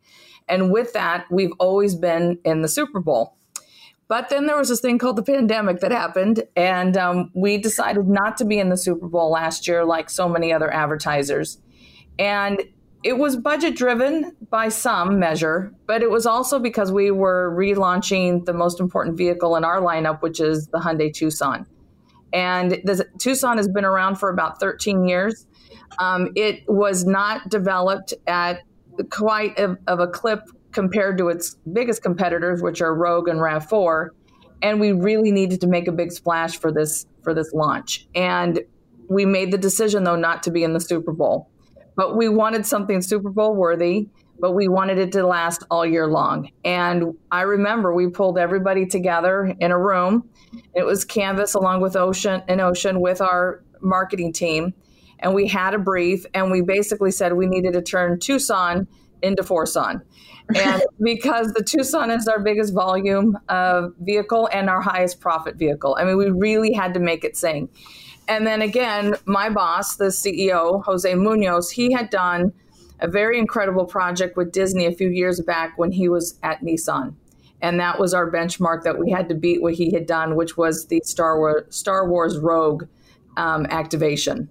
and 0.48 0.72
with 0.72 0.92
that, 0.94 1.26
we've 1.30 1.52
always 1.58 1.94
been 1.94 2.38
in 2.44 2.62
the 2.62 2.68
Super 2.68 3.00
Bowl. 3.00 3.36
But 4.08 4.30
then 4.30 4.46
there 4.46 4.56
was 4.56 4.70
this 4.70 4.80
thing 4.80 4.98
called 4.98 5.16
the 5.16 5.22
pandemic 5.22 5.80
that 5.80 5.92
happened, 5.92 6.42
and 6.56 6.96
um, 6.96 7.30
we 7.34 7.58
decided 7.58 8.08
not 8.08 8.38
to 8.38 8.46
be 8.46 8.58
in 8.58 8.70
the 8.70 8.76
Super 8.76 9.06
Bowl 9.06 9.30
last 9.30 9.68
year, 9.68 9.84
like 9.84 10.08
so 10.08 10.28
many 10.28 10.50
other 10.50 10.72
advertisers. 10.72 11.58
And 12.18 12.62
it 13.04 13.18
was 13.18 13.36
budget 13.36 13.76
driven 13.76 14.34
by 14.48 14.70
some 14.70 15.18
measure, 15.18 15.74
but 15.86 16.02
it 16.02 16.10
was 16.10 16.24
also 16.24 16.58
because 16.58 16.90
we 16.90 17.10
were 17.10 17.54
relaunching 17.54 18.46
the 18.46 18.54
most 18.54 18.80
important 18.80 19.18
vehicle 19.18 19.56
in 19.56 19.64
our 19.64 19.80
lineup, 19.80 20.22
which 20.22 20.40
is 20.40 20.68
the 20.68 20.78
Hyundai 20.78 21.12
Tucson. 21.12 21.66
And 22.32 22.72
the 22.84 23.06
Tucson 23.18 23.56
has 23.56 23.68
been 23.68 23.84
around 23.84 24.16
for 24.16 24.30
about 24.30 24.60
13 24.60 25.08
years. 25.08 25.46
Um, 25.98 26.32
it 26.36 26.64
was 26.68 27.04
not 27.04 27.48
developed 27.48 28.14
at 28.26 28.62
quite 29.10 29.58
of, 29.58 29.78
of 29.86 30.00
a 30.00 30.06
clip 30.06 30.42
compared 30.72 31.18
to 31.18 31.28
its 31.28 31.56
biggest 31.72 32.02
competitors, 32.02 32.62
which 32.62 32.80
are 32.80 32.94
Rogue 32.94 33.28
and 33.28 33.40
Rav4. 33.40 34.10
And 34.62 34.80
we 34.80 34.92
really 34.92 35.30
needed 35.30 35.60
to 35.62 35.66
make 35.66 35.88
a 35.88 35.92
big 35.92 36.12
splash 36.12 36.58
for 36.58 36.72
this 36.72 37.06
for 37.22 37.32
this 37.32 37.52
launch. 37.52 38.06
And 38.14 38.60
we 39.08 39.24
made 39.24 39.52
the 39.52 39.58
decision 39.58 40.04
though 40.04 40.16
not 40.16 40.42
to 40.44 40.50
be 40.50 40.64
in 40.64 40.72
the 40.72 40.80
Super 40.80 41.12
Bowl. 41.12 41.48
But 41.96 42.16
we 42.16 42.28
wanted 42.28 42.64
something 42.64 43.02
Super 43.02 43.30
Bowl 43.30 43.54
worthy, 43.54 44.08
but 44.40 44.52
we 44.52 44.68
wanted 44.68 44.98
it 44.98 45.12
to 45.12 45.26
last 45.26 45.64
all 45.70 45.84
year 45.84 46.06
long. 46.06 46.50
And 46.64 47.14
I 47.30 47.42
remember 47.42 47.94
we 47.94 48.08
pulled 48.08 48.38
everybody 48.38 48.86
together 48.86 49.54
in 49.60 49.70
a 49.70 49.78
room. 49.78 50.28
It 50.74 50.84
was 50.84 51.04
Canvas 51.04 51.54
along 51.54 51.80
with 51.80 51.96
Ocean 51.96 52.42
and 52.48 52.60
Ocean 52.60 53.00
with 53.00 53.20
our 53.20 53.62
marketing 53.80 54.32
team 54.32 54.74
and 55.20 55.34
we 55.34 55.46
had 55.48 55.74
a 55.74 55.78
brief 55.78 56.24
and 56.34 56.50
we 56.50 56.60
basically 56.60 57.10
said 57.10 57.32
we 57.32 57.46
needed 57.46 57.72
to 57.72 57.82
turn 57.82 58.18
Tucson 58.18 58.86
into 59.22 59.42
Forson. 59.42 60.02
And 60.54 60.82
because 61.02 61.52
the 61.52 61.62
Tucson 61.62 62.10
is 62.10 62.28
our 62.28 62.40
biggest 62.40 62.72
volume 62.72 63.38
of 63.48 63.94
vehicle 64.00 64.48
and 64.52 64.70
our 64.70 64.80
highest 64.80 65.20
profit 65.20 65.56
vehicle. 65.56 65.96
I 65.98 66.04
mean, 66.04 66.16
we 66.16 66.30
really 66.30 66.72
had 66.72 66.94
to 66.94 67.00
make 67.00 67.24
it 67.24 67.36
sing. 67.36 67.68
And 68.28 68.46
then 68.46 68.60
again, 68.60 69.14
my 69.24 69.48
boss, 69.48 69.96
the 69.96 70.06
CEO, 70.06 70.84
Jose 70.84 71.14
Munoz, 71.14 71.70
he 71.70 71.92
had 71.92 72.10
done 72.10 72.52
a 73.00 73.08
very 73.08 73.38
incredible 73.38 73.84
project 73.84 74.36
with 74.36 74.52
Disney 74.52 74.86
a 74.86 74.92
few 74.92 75.08
years 75.08 75.40
back 75.40 75.78
when 75.78 75.92
he 75.92 76.08
was 76.08 76.38
at 76.42 76.62
Nissan. 76.62 77.14
And 77.60 77.80
that 77.80 77.98
was 77.98 78.14
our 78.14 78.30
benchmark 78.30 78.84
that 78.84 78.98
we 78.98 79.10
had 79.10 79.28
to 79.28 79.34
beat 79.34 79.62
what 79.62 79.74
he 79.74 79.92
had 79.92 80.06
done, 80.06 80.36
which 80.36 80.56
was 80.56 80.86
the 80.86 81.00
Star 81.04 81.38
Wars, 81.38 81.64
Star 81.74 82.08
Wars 82.08 82.38
Rogue 82.38 82.84
um, 83.36 83.66
activation. 83.66 84.48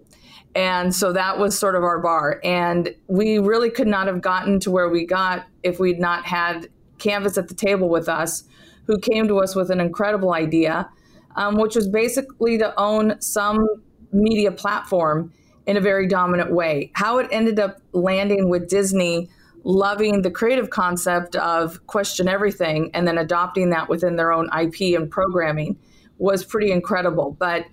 And 0.55 0.93
so 0.93 1.13
that 1.13 1.37
was 1.37 1.57
sort 1.57 1.75
of 1.75 1.83
our 1.83 1.99
bar. 1.99 2.41
And 2.43 2.93
we 3.07 3.37
really 3.37 3.69
could 3.69 3.87
not 3.87 4.07
have 4.07 4.21
gotten 4.21 4.59
to 4.61 4.71
where 4.71 4.89
we 4.89 5.05
got 5.05 5.45
if 5.63 5.79
we'd 5.79 5.99
not 5.99 6.25
had 6.25 6.67
Canvas 6.97 7.37
at 7.37 7.47
the 7.47 7.53
table 7.53 7.89
with 7.89 8.09
us, 8.09 8.43
who 8.87 8.97
came 8.97 9.27
to 9.27 9.39
us 9.39 9.55
with 9.55 9.69
an 9.69 9.79
incredible 9.79 10.33
idea, 10.33 10.89
um, 11.35 11.55
which 11.55 11.75
was 11.75 11.87
basically 11.87 12.57
to 12.57 12.73
own 12.79 13.21
some 13.21 13.67
media 14.11 14.51
platform 14.51 15.31
in 15.67 15.77
a 15.77 15.81
very 15.81 16.07
dominant 16.07 16.51
way. 16.51 16.91
How 16.95 17.19
it 17.19 17.27
ended 17.31 17.59
up 17.59 17.79
landing 17.91 18.49
with 18.49 18.67
Disney 18.67 19.29
loving 19.63 20.21
the 20.21 20.31
creative 20.31 20.69
concept 20.69 21.35
of 21.35 21.85
question 21.87 22.29
everything 22.29 22.89
and 22.93 23.05
then 23.05 23.17
adopting 23.17 23.69
that 23.71 23.89
within 23.89 24.15
their 24.15 24.31
own 24.31 24.47
IP 24.57 24.97
and 24.97 25.11
programming 25.11 25.77
was 26.17 26.45
pretty 26.45 26.71
incredible. 26.71 27.35
But 27.37 27.65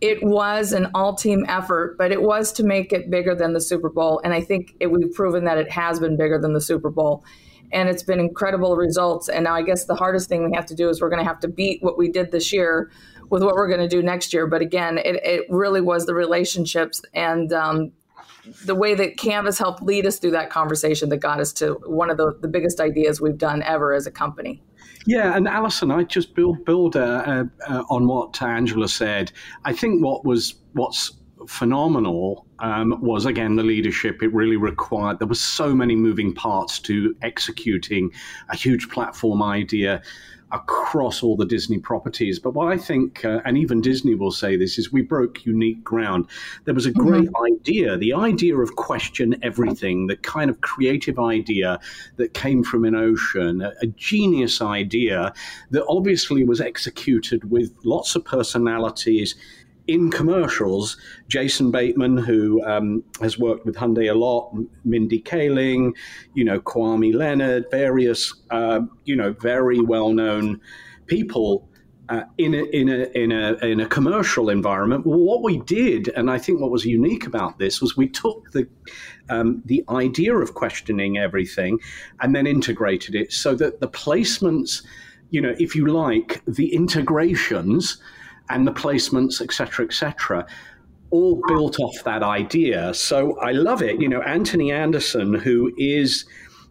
it 0.00 0.22
was 0.22 0.72
an 0.72 0.92
all 0.94 1.16
team 1.16 1.44
effort, 1.48 1.98
but 1.98 2.12
it 2.12 2.22
was 2.22 2.52
to 2.52 2.62
make 2.62 2.92
it 2.92 3.10
bigger 3.10 3.34
than 3.34 3.52
the 3.52 3.60
Super 3.60 3.90
Bowl. 3.90 4.20
And 4.24 4.32
I 4.32 4.40
think 4.40 4.74
it, 4.78 4.86
we've 4.86 5.12
proven 5.12 5.44
that 5.44 5.58
it 5.58 5.70
has 5.72 5.98
been 5.98 6.16
bigger 6.16 6.38
than 6.38 6.54
the 6.54 6.60
Super 6.60 6.88
Bowl. 6.88 7.24
And 7.72 7.88
it's 7.88 8.02
been 8.02 8.20
incredible 8.20 8.76
results. 8.76 9.28
And 9.28 9.44
now 9.44 9.54
I 9.54 9.62
guess 9.62 9.84
the 9.84 9.94
hardest 9.96 10.28
thing 10.28 10.48
we 10.48 10.56
have 10.56 10.66
to 10.66 10.74
do 10.74 10.88
is 10.88 11.00
we're 11.00 11.10
going 11.10 11.22
to 11.22 11.28
have 11.28 11.40
to 11.40 11.48
beat 11.48 11.82
what 11.82 11.98
we 11.98 12.10
did 12.10 12.30
this 12.30 12.52
year 12.52 12.90
with 13.30 13.42
what 13.42 13.54
we're 13.54 13.68
going 13.68 13.80
to 13.80 13.88
do 13.88 14.02
next 14.02 14.32
year. 14.32 14.46
But 14.46 14.60
again, 14.60 14.98
it, 14.98 15.16
it 15.24 15.46
really 15.48 15.80
was 15.80 16.04
the 16.06 16.14
relationships 16.14 17.00
and 17.14 17.52
um, 17.52 17.92
the 18.64 18.74
way 18.74 18.94
that 18.94 19.16
Canvas 19.16 19.58
helped 19.58 19.82
lead 19.82 20.06
us 20.06 20.18
through 20.18 20.32
that 20.32 20.50
conversation 20.50 21.08
that 21.10 21.18
got 21.18 21.40
us 21.40 21.52
to 21.54 21.74
one 21.86 22.10
of 22.10 22.16
the, 22.16 22.36
the 22.40 22.48
biggest 22.48 22.80
ideas 22.80 23.20
we've 23.20 23.38
done 23.38 23.62
ever 23.62 23.94
as 23.94 24.06
a 24.06 24.10
company. 24.10 24.62
Yeah, 25.06 25.34
and 25.34 25.48
Allison, 25.48 25.90
I 25.90 26.04
just 26.04 26.34
build 26.34 26.64
build 26.64 26.94
uh, 26.94 27.44
uh, 27.66 27.82
on 27.88 28.06
what 28.06 28.42
Angela 28.42 28.88
said. 28.88 29.32
I 29.64 29.72
think 29.72 30.04
what 30.04 30.26
was 30.26 30.56
what's 30.72 31.12
phenomenal 31.48 32.46
um, 32.58 33.00
was 33.00 33.24
again 33.24 33.56
the 33.56 33.62
leadership. 33.62 34.22
It 34.22 34.32
really 34.34 34.56
required. 34.56 35.18
There 35.18 35.28
were 35.28 35.34
so 35.34 35.74
many 35.74 35.96
moving 35.96 36.34
parts 36.34 36.78
to 36.80 37.14
executing 37.22 38.10
a 38.50 38.56
huge 38.56 38.90
platform 38.90 39.42
idea 39.42 40.02
across 40.52 41.22
all 41.22 41.36
the 41.36 41.46
Disney 41.46 41.78
properties. 41.78 42.38
But 42.38 42.54
what 42.54 42.72
I 42.72 42.76
think, 42.76 43.24
uh, 43.24 43.40
and 43.44 43.56
even 43.56 43.80
Disney 43.80 44.14
will 44.14 44.32
say 44.32 44.56
this, 44.56 44.78
is 44.78 44.92
we 44.92 45.02
broke 45.02 45.46
unique 45.46 45.82
ground. 45.84 46.26
There 46.64 46.74
was 46.74 46.86
a 46.86 46.90
mm-hmm. 46.90 47.08
great 47.08 47.28
mm-hmm. 47.30 47.54
idea, 47.54 47.96
the 47.96 48.14
idea 48.14 48.56
of 48.56 48.76
question 48.76 49.36
everything, 49.42 50.06
the 50.06 50.16
kind 50.16 50.50
of 50.50 50.60
creative 50.60 51.18
idea 51.18 51.78
that 52.16 52.34
came 52.34 52.64
from 52.64 52.84
an 52.84 52.94
Innocean, 52.94 53.64
a, 53.64 53.72
a 53.82 53.86
genius 53.86 54.60
idea 54.60 55.32
that 55.70 55.84
obviously 55.86 56.44
was 56.44 56.60
executed 56.60 57.50
with 57.50 57.72
lots 57.84 58.14
of 58.14 58.24
personalities 58.24 59.34
in 59.90 60.08
commercials, 60.08 60.96
Jason 61.26 61.72
Bateman, 61.72 62.16
who 62.16 62.64
um, 62.64 63.02
has 63.20 63.40
worked 63.40 63.66
with 63.66 63.74
Hyundai 63.74 64.08
a 64.08 64.14
lot, 64.14 64.54
Mindy 64.84 65.20
Kaling, 65.20 65.96
you 66.32 66.44
know, 66.44 66.60
Kawhi 66.60 67.12
Leonard, 67.12 67.64
various, 67.72 68.32
uh, 68.50 68.82
you 69.04 69.16
know, 69.16 69.32
very 69.32 69.80
well 69.80 70.12
known 70.12 70.60
people 71.06 71.68
uh, 72.08 72.22
in 72.38 72.54
a, 72.54 72.62
in 72.66 72.88
a 72.88 73.06
in 73.16 73.32
a 73.32 73.54
in 73.64 73.80
a 73.80 73.86
commercial 73.86 74.48
environment. 74.48 75.04
Well, 75.04 75.18
what 75.18 75.42
we 75.42 75.58
did, 75.58 76.08
and 76.14 76.30
I 76.30 76.38
think 76.38 76.60
what 76.60 76.70
was 76.70 76.84
unique 76.84 77.26
about 77.26 77.58
this 77.58 77.82
was 77.82 77.96
we 77.96 78.08
took 78.08 78.52
the 78.52 78.68
um, 79.28 79.60
the 79.64 79.82
idea 79.88 80.36
of 80.36 80.54
questioning 80.54 81.18
everything 81.18 81.80
and 82.20 82.32
then 82.32 82.46
integrated 82.46 83.16
it 83.16 83.32
so 83.32 83.56
that 83.56 83.80
the 83.80 83.88
placements, 83.88 84.84
you 85.30 85.40
know, 85.40 85.56
if 85.58 85.74
you 85.74 85.88
like, 85.88 86.42
the 86.46 86.72
integrations 86.72 88.00
and 88.50 88.66
the 88.66 88.72
placements, 88.72 89.40
etc., 89.40 89.84
etc., 89.84 90.46
all 91.10 91.40
built 91.48 91.80
off 91.80 92.04
that 92.04 92.22
idea. 92.22 92.94
So 92.94 93.38
I 93.40 93.52
love 93.52 93.82
it. 93.82 94.00
You 94.00 94.08
know, 94.08 94.22
Anthony 94.22 94.70
Anderson, 94.70 95.34
who 95.34 95.72
is, 95.76 96.24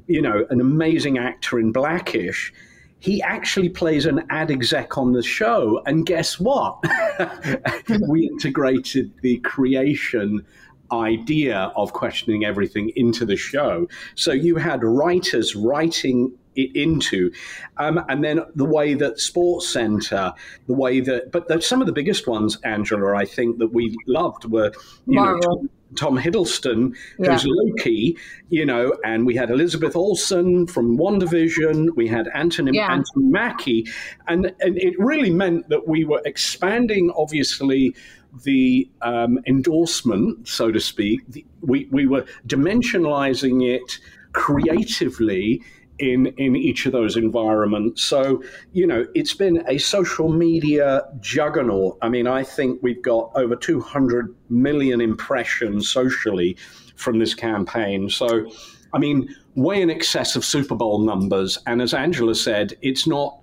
you 0.08 0.22
know, 0.22 0.46
an 0.50 0.62
amazing 0.62 1.18
actor 1.18 1.60
in 1.60 1.72
Blackish 1.72 2.54
he 3.00 3.22
actually 3.22 3.70
plays 3.70 4.06
an 4.06 4.26
ad 4.30 4.52
exec 4.52 4.98
on 4.98 5.14
the 5.14 5.24
show. 5.24 5.82
And 5.86 6.06
guess 6.06 6.40
what? 6.40 6.84
we 8.08 8.28
integrated 8.28 9.12
the 9.22 9.38
creation 9.40 10.46
idea 10.92 11.72
of 11.76 11.94
questioning 11.94 12.46
everything 12.46 12.92
into 12.96 13.26
the 13.26 13.38
show. 13.38 13.88
So 14.16 14.34
you 14.34 14.58
had 14.58 14.84
writers 14.84 15.56
writing 15.56 16.34
it 16.64 16.76
into, 16.76 17.32
um, 17.78 18.04
and 18.10 18.24
then 18.24 18.42
the 18.56 18.66
way 18.66 18.94
that 18.94 19.20
Sports 19.20 19.68
Center, 19.68 20.34
the 20.68 20.74
way 20.74 21.00
that, 21.02 21.32
but 21.32 21.48
the, 21.48 21.62
some 21.62 21.82
of 21.82 21.88
the 21.88 21.94
biggest 21.94 22.28
ones, 22.28 22.58
Angela, 22.64 23.16
I 23.16 23.26
think 23.26 23.60
that 23.60 23.74
we 23.74 23.96
loved 24.08 24.46
were, 24.46 24.72
you 25.06 25.16
Marvel. 25.16 25.64
know, 25.64 25.70
Tom 25.96 26.20
Hiddleston, 26.20 26.96
yeah. 27.18 27.32
who's 27.32 27.46
Loki, 27.48 28.16
you 28.50 28.66
know, 28.66 28.96
and 29.04 29.26
we 29.26 29.36
had 29.36 29.50
Elizabeth 29.50 29.96
Olsen 29.96 30.68
from 30.68 30.98
WandaVision, 30.98 31.96
we 31.96 32.08
had 32.08 32.28
Anthony, 32.36 32.78
yeah. 32.78 32.92
Anthony 32.92 33.26
Mackie, 33.26 33.88
and, 34.28 34.54
and 34.60 34.78
it 34.78 34.94
really 35.00 35.32
meant 35.32 35.68
that 35.70 35.88
we 35.88 36.06
were 36.06 36.22
expanding, 36.26 37.12
obviously, 37.18 37.96
the 38.44 38.88
um, 39.02 39.40
endorsement, 39.48 40.48
so 40.48 40.72
to 40.72 40.80
speak. 40.80 41.22
The, 41.30 41.44
we, 41.62 41.88
we 41.92 42.06
were 42.06 42.26
dimensionalizing 42.48 43.68
it 43.68 44.00
creatively 44.34 45.64
in 46.00 46.28
in 46.38 46.56
each 46.56 46.86
of 46.86 46.92
those 46.92 47.16
environments. 47.16 48.04
So 48.04 48.44
you 48.74 48.88
know, 48.88 49.06
it's 49.14 49.34
been 49.34 49.64
a 49.68 49.78
social 49.78 50.30
media 50.30 51.04
juggernaut. 51.20 51.98
I 52.02 52.10
mean, 52.10 52.28
I 52.28 52.44
think 52.44 52.80
we've 52.82 53.02
got 53.02 53.32
over 53.36 53.56
200 53.56 54.36
million 54.50 55.02
impressions 55.02 55.90
socially 55.90 56.58
from 56.96 57.20
this 57.20 57.34
campaign. 57.34 58.10
So, 58.10 58.52
I 58.94 59.00
mean, 59.00 59.34
way 59.56 59.82
in 59.82 59.90
excess 59.90 60.36
of 60.36 60.44
Super 60.44 60.76
Bowl 60.76 61.00
numbers. 61.00 61.58
And 61.66 61.82
as 61.82 61.94
Angela 61.94 62.36
said, 62.36 62.74
it's 62.82 63.08
not 63.08 63.40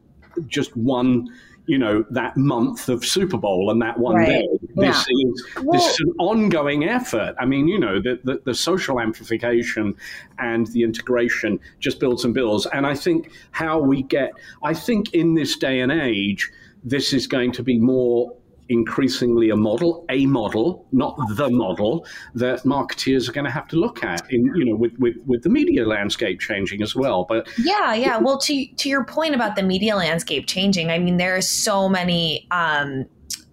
just 0.46 0.76
one 0.76 1.28
you 1.66 1.78
know 1.78 2.04
that 2.10 2.36
month 2.36 2.88
of 2.88 3.04
Super 3.04 3.36
Bowl 3.36 3.70
and 3.70 3.80
that 3.82 3.98
one 3.98 4.16
right. 4.16 4.28
day. 4.28 4.48
This 4.76 5.06
yeah. 5.08 5.30
is 5.30 5.46
well, 5.62 5.72
this 5.72 5.92
is 5.92 6.00
an 6.00 6.12
ongoing 6.18 6.84
effort. 6.84 7.34
I 7.38 7.46
mean, 7.46 7.66
you 7.66 7.78
know, 7.78 8.00
the, 8.00 8.20
the, 8.24 8.40
the 8.44 8.54
social 8.54 9.00
amplification 9.00 9.94
and 10.38 10.66
the 10.68 10.82
integration 10.82 11.58
just 11.80 11.98
builds 11.98 12.24
and 12.24 12.34
builds. 12.34 12.66
And 12.66 12.86
I 12.86 12.94
think 12.94 13.30
how 13.52 13.78
we 13.78 14.02
get, 14.02 14.32
I 14.62 14.74
think 14.74 15.14
in 15.14 15.34
this 15.34 15.56
day 15.56 15.80
and 15.80 15.90
age, 15.90 16.50
this 16.84 17.12
is 17.12 17.26
going 17.26 17.52
to 17.52 17.62
be 17.62 17.78
more 17.78 18.36
increasingly 18.68 19.50
a 19.50 19.56
model, 19.56 20.04
a 20.10 20.26
model, 20.26 20.86
not 20.92 21.16
the 21.36 21.50
model 21.50 22.06
that 22.34 22.64
marketeers 22.64 23.28
are 23.28 23.32
going 23.32 23.44
to 23.44 23.50
have 23.50 23.68
to 23.68 23.76
look 23.76 24.02
at 24.02 24.30
in 24.30 24.44
you 24.54 24.64
know 24.64 24.74
with, 24.74 24.92
with, 24.98 25.16
with 25.26 25.42
the 25.42 25.48
media 25.48 25.86
landscape 25.86 26.40
changing 26.40 26.82
as 26.82 26.94
well. 26.94 27.24
But 27.28 27.48
yeah, 27.58 27.94
yeah. 27.94 28.18
Well, 28.18 28.38
to 28.38 28.66
to 28.66 28.88
your 28.88 29.04
point 29.04 29.34
about 29.34 29.56
the 29.56 29.62
media 29.62 29.96
landscape 29.96 30.46
changing, 30.46 30.90
I 30.90 30.98
mean, 30.98 31.16
there 31.16 31.36
are 31.36 31.42
so 31.42 31.88
many. 31.88 32.46
Um, 32.50 33.06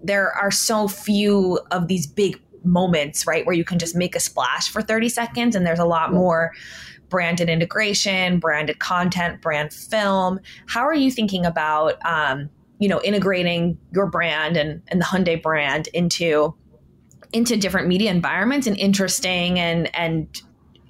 there 0.05 0.33
are 0.33 0.51
so 0.51 0.89
few 0.89 1.61
of 1.71 1.87
these 1.87 2.05
big 2.05 2.41
moments, 2.65 3.25
right, 3.25 3.45
where 3.45 3.55
you 3.55 3.63
can 3.63 3.79
just 3.79 3.95
make 3.95 4.15
a 4.15 4.19
splash 4.19 4.69
for 4.69 4.81
thirty 4.81 5.09
seconds, 5.09 5.55
and 5.55 5.65
there's 5.65 5.79
a 5.79 5.85
lot 5.85 6.13
more 6.13 6.53
branded 7.09 7.47
integration, 7.47 8.39
branded 8.39 8.79
content, 8.79 9.39
brand 9.39 9.71
film. 9.71 10.39
How 10.65 10.81
are 10.81 10.95
you 10.95 11.11
thinking 11.11 11.45
about 11.45 12.03
um, 12.05 12.49
you 12.79 12.87
know 12.87 13.01
integrating 13.01 13.77
your 13.91 14.07
brand 14.07 14.57
and, 14.57 14.81
and 14.87 14.99
the 14.99 15.05
Hyundai 15.05 15.41
brand 15.41 15.87
into 15.93 16.55
into 17.31 17.57
different 17.57 17.87
media 17.87 18.11
environments 18.11 18.67
in 18.67 18.75
interesting 18.75 19.59
and 19.59 19.93
and 19.95 20.41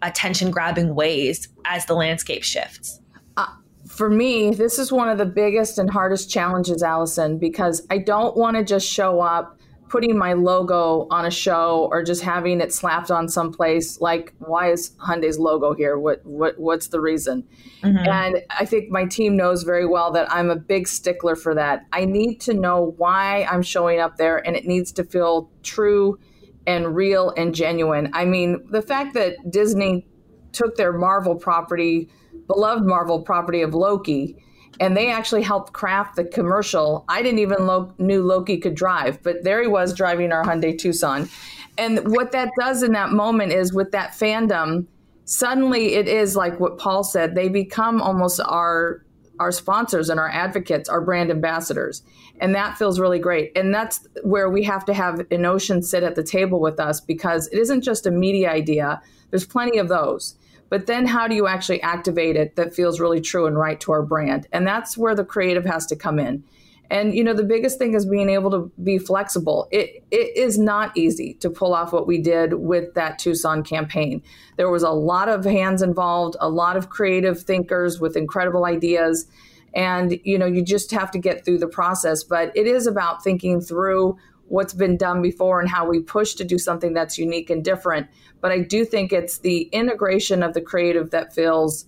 attention 0.02 0.52
grabbing 0.52 0.96
ways 0.96 1.48
as 1.65 1.86
the 1.86 1.93
landscape 1.93 2.43
shifts? 2.43 3.00
Uh, 3.38 3.48
for 3.88 4.10
me 4.10 4.52
this 4.52 4.80
is 4.80 4.91
one 4.91 5.10
of 5.10 5.17
the 5.17 5.26
biggest 5.26 5.78
and 5.78 5.89
hardest 5.89 6.30
challenges 6.30 6.82
allison 6.82 7.38
because 7.38 7.86
i 7.89 7.98
don't 7.98 8.38
want 8.38 8.56
to 8.56 8.63
just 8.63 8.88
show 8.88 9.19
up 9.19 9.58
putting 9.93 10.17
my 10.17 10.34
logo 10.34 11.06
on 11.12 11.23
a 11.23 11.29
show 11.29 11.88
or 11.91 12.01
just 12.01 12.23
having 12.23 12.60
it 12.62 12.73
slapped 12.73 13.12
on 13.12 13.29
someplace 13.29 14.01
like 14.01 14.34
why 14.39 14.71
is 14.71 14.89
Hyundai's 14.97 15.38
logo 15.38 15.75
here? 15.75 15.99
What 15.99 16.25
what 16.25 16.58
what's 16.58 16.88
the 16.88 16.99
reason? 16.99 17.43
Mm-hmm. 17.84 18.10
and 18.10 18.41
I 18.49 18.65
think 18.65 18.89
my 18.89 19.06
team 19.06 19.38
knows 19.38 19.62
very 19.62 19.86
well 19.86 20.12
that 20.13 20.34
I'm 20.34 20.49
a 20.49 20.56
big 20.56 20.88
stickler 20.88 21.36
for 21.36 21.53
that. 21.53 21.86
I 21.93 22.06
need 22.06 22.41
to 22.41 22.56
know 22.56 22.95
why 22.97 23.43
I'm 23.43 23.62
showing 23.62 23.99
up 23.99 24.17
there 24.17 24.38
and 24.47 24.56
it 24.56 24.65
needs 24.65 24.91
to 24.93 25.03
feel 25.03 25.51
true 25.62 26.17
and 26.65 26.95
real 26.95 27.32
and 27.38 27.53
genuine. 27.53 28.10
I 28.13 28.25
mean 28.25 28.65
the 28.71 28.82
fact 28.82 29.13
that 29.13 29.36
Disney 29.47 30.08
took 30.53 30.75
their 30.75 30.91
Marvel 30.91 31.36
property 31.36 32.10
beloved 32.47 32.84
Marvel 32.84 33.21
property 33.21 33.62
of 33.62 33.75
Loki 33.75 34.42
and 34.79 34.97
they 34.97 35.12
actually 35.12 35.43
helped 35.43 35.73
craft 35.73 36.15
the 36.15 36.23
commercial. 36.23 37.05
I 37.07 37.21
didn't 37.21 37.39
even 37.39 37.65
lo- 37.65 37.93
knew 37.97 38.23
Loki 38.23 38.57
could 38.57 38.75
drive, 38.75 39.21
but 39.23 39.43
there 39.43 39.62
he 39.62 39.67
was 39.67 39.93
driving 39.93 40.31
our 40.31 40.43
Hyundai 40.43 40.77
Tucson. 40.77 41.29
And 41.77 42.12
what 42.12 42.31
that 42.31 42.51
does 42.59 42.83
in 42.83 42.91
that 42.93 43.12
moment 43.12 43.51
is 43.51 43.73
with 43.73 43.91
that 43.91 44.12
fandom, 44.12 44.86
suddenly 45.25 45.95
it 45.95 46.07
is 46.07 46.36
like 46.36 46.59
what 46.59 46.77
Paul 46.77 47.03
said, 47.03 47.36
they 47.36 47.49
become 47.49 48.01
almost 48.01 48.39
our 48.39 49.03
our 49.39 49.51
sponsors 49.51 50.09
and 50.09 50.19
our 50.19 50.29
advocates, 50.29 50.88
our 50.88 51.01
brand 51.01 51.31
ambassadors. 51.31 52.03
And 52.39 52.53
that 52.53 52.77
feels 52.77 52.99
really 52.99 53.17
great. 53.17 53.51
And 53.57 53.73
that's 53.73 54.07
where 54.23 54.47
we 54.47 54.63
have 54.63 54.86
to 54.86 54.93
have 54.93 55.15
Innocean 55.31 55.83
sit 55.83 56.03
at 56.03 56.15
the 56.15 56.23
table 56.23 56.59
with 56.59 56.79
us 56.79 57.01
because 57.01 57.47
it 57.47 57.57
isn't 57.57 57.81
just 57.81 58.05
a 58.05 58.12
media 58.12 58.51
idea. 58.51 59.01
There's 59.31 59.45
plenty 59.45 59.79
of 59.79 59.88
those. 59.88 60.36
But 60.69 60.88
then 60.88 61.06
how 61.06 61.28
do 61.28 61.36
you 61.36 61.47
actually 61.47 61.82
activate 61.82 62.36
it 62.36 62.56
that 62.56 62.73
feels 62.73 62.99
really 62.99 63.21
true 63.21 63.45
and 63.45 63.58
right 63.58 63.80
to 63.82 63.91
our 63.91 64.02
brand? 64.02 64.47
And 64.52 64.65
that's 64.65 64.97
where 64.97 65.15
the 65.15 65.26
creative 65.26 65.65
has 65.65 65.86
to 65.88 65.95
come 65.95 66.19
in. 66.19 66.43
And 66.89 67.15
you 67.15 67.23
know, 67.23 67.34
the 67.34 67.43
biggest 67.43 67.80
thing 67.80 67.95
is 67.95 68.06
being 68.06 68.30
able 68.30 68.52
to 68.52 68.71
be 68.84 68.99
flexible. 68.99 69.67
It 69.71 70.04
it 70.12 70.38
is 70.38 70.60
not 70.60 70.95
easy 70.95 71.34
to 71.36 71.49
pull 71.49 71.73
off 71.73 71.91
what 71.91 72.06
we 72.06 72.21
did 72.21 72.54
with 72.54 72.93
that 72.93 73.17
Tucson 73.17 73.63
campaign. 73.63 74.21
There 74.58 74.69
was 74.69 74.84
a 74.84 74.91
lot 74.91 75.30
of 75.30 75.43
hands 75.45 75.82
involved, 75.82 76.36
a 76.39 76.49
lot 76.49 76.78
of 76.78 76.89
creative 76.89 77.41
thinkers 77.41 77.99
with 77.99 78.15
incredible 78.15 78.65
ideas. 78.65 79.28
And 79.73 80.19
you 80.23 80.38
know, 80.38 80.45
you 80.45 80.62
just 80.62 80.91
have 80.91 81.10
to 81.12 81.19
get 81.19 81.43
through 81.43 81.60
the 81.60 81.67
process. 81.67 82.23
But 82.23 82.52
it 82.56 82.67
is 82.67 82.86
about 82.86 83.23
thinking 83.23 83.60
through 83.60 84.17
what's 84.54 84.72
been 84.72 84.96
done 84.96 85.20
before 85.20 85.60
and 85.60 85.68
how 85.68 85.84
we 85.84 86.00
push 86.00 86.36
to 86.36 86.44
do 86.44 86.60
something 86.60 86.94
that's 86.94 87.18
unique 87.18 87.50
and 87.50 87.66
different. 87.66 88.08
But 88.39 88.52
I 88.52 88.60
do 88.60 88.86
think 88.86 89.12
it's 89.12 89.39
the 89.39 89.63
integration 89.72 90.44
of 90.44 90.54
the 90.54 90.62
creative 90.62 91.10
that 91.10 91.34
feels 91.34 91.88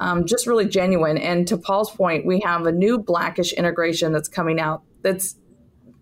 um, 0.00 0.24
just 0.24 0.46
really 0.46 0.64
genuine. 0.64 1.18
And 1.18 1.46
to 1.48 1.58
Paul's 1.58 1.90
point, 1.90 2.24
we 2.24 2.40
have 2.40 2.64
a 2.64 2.72
new 2.72 2.96
Blackish 2.96 3.52
integration 3.52 4.12
that's 4.12 4.30
coming 4.30 4.58
out 4.58 4.82
that's 5.02 5.36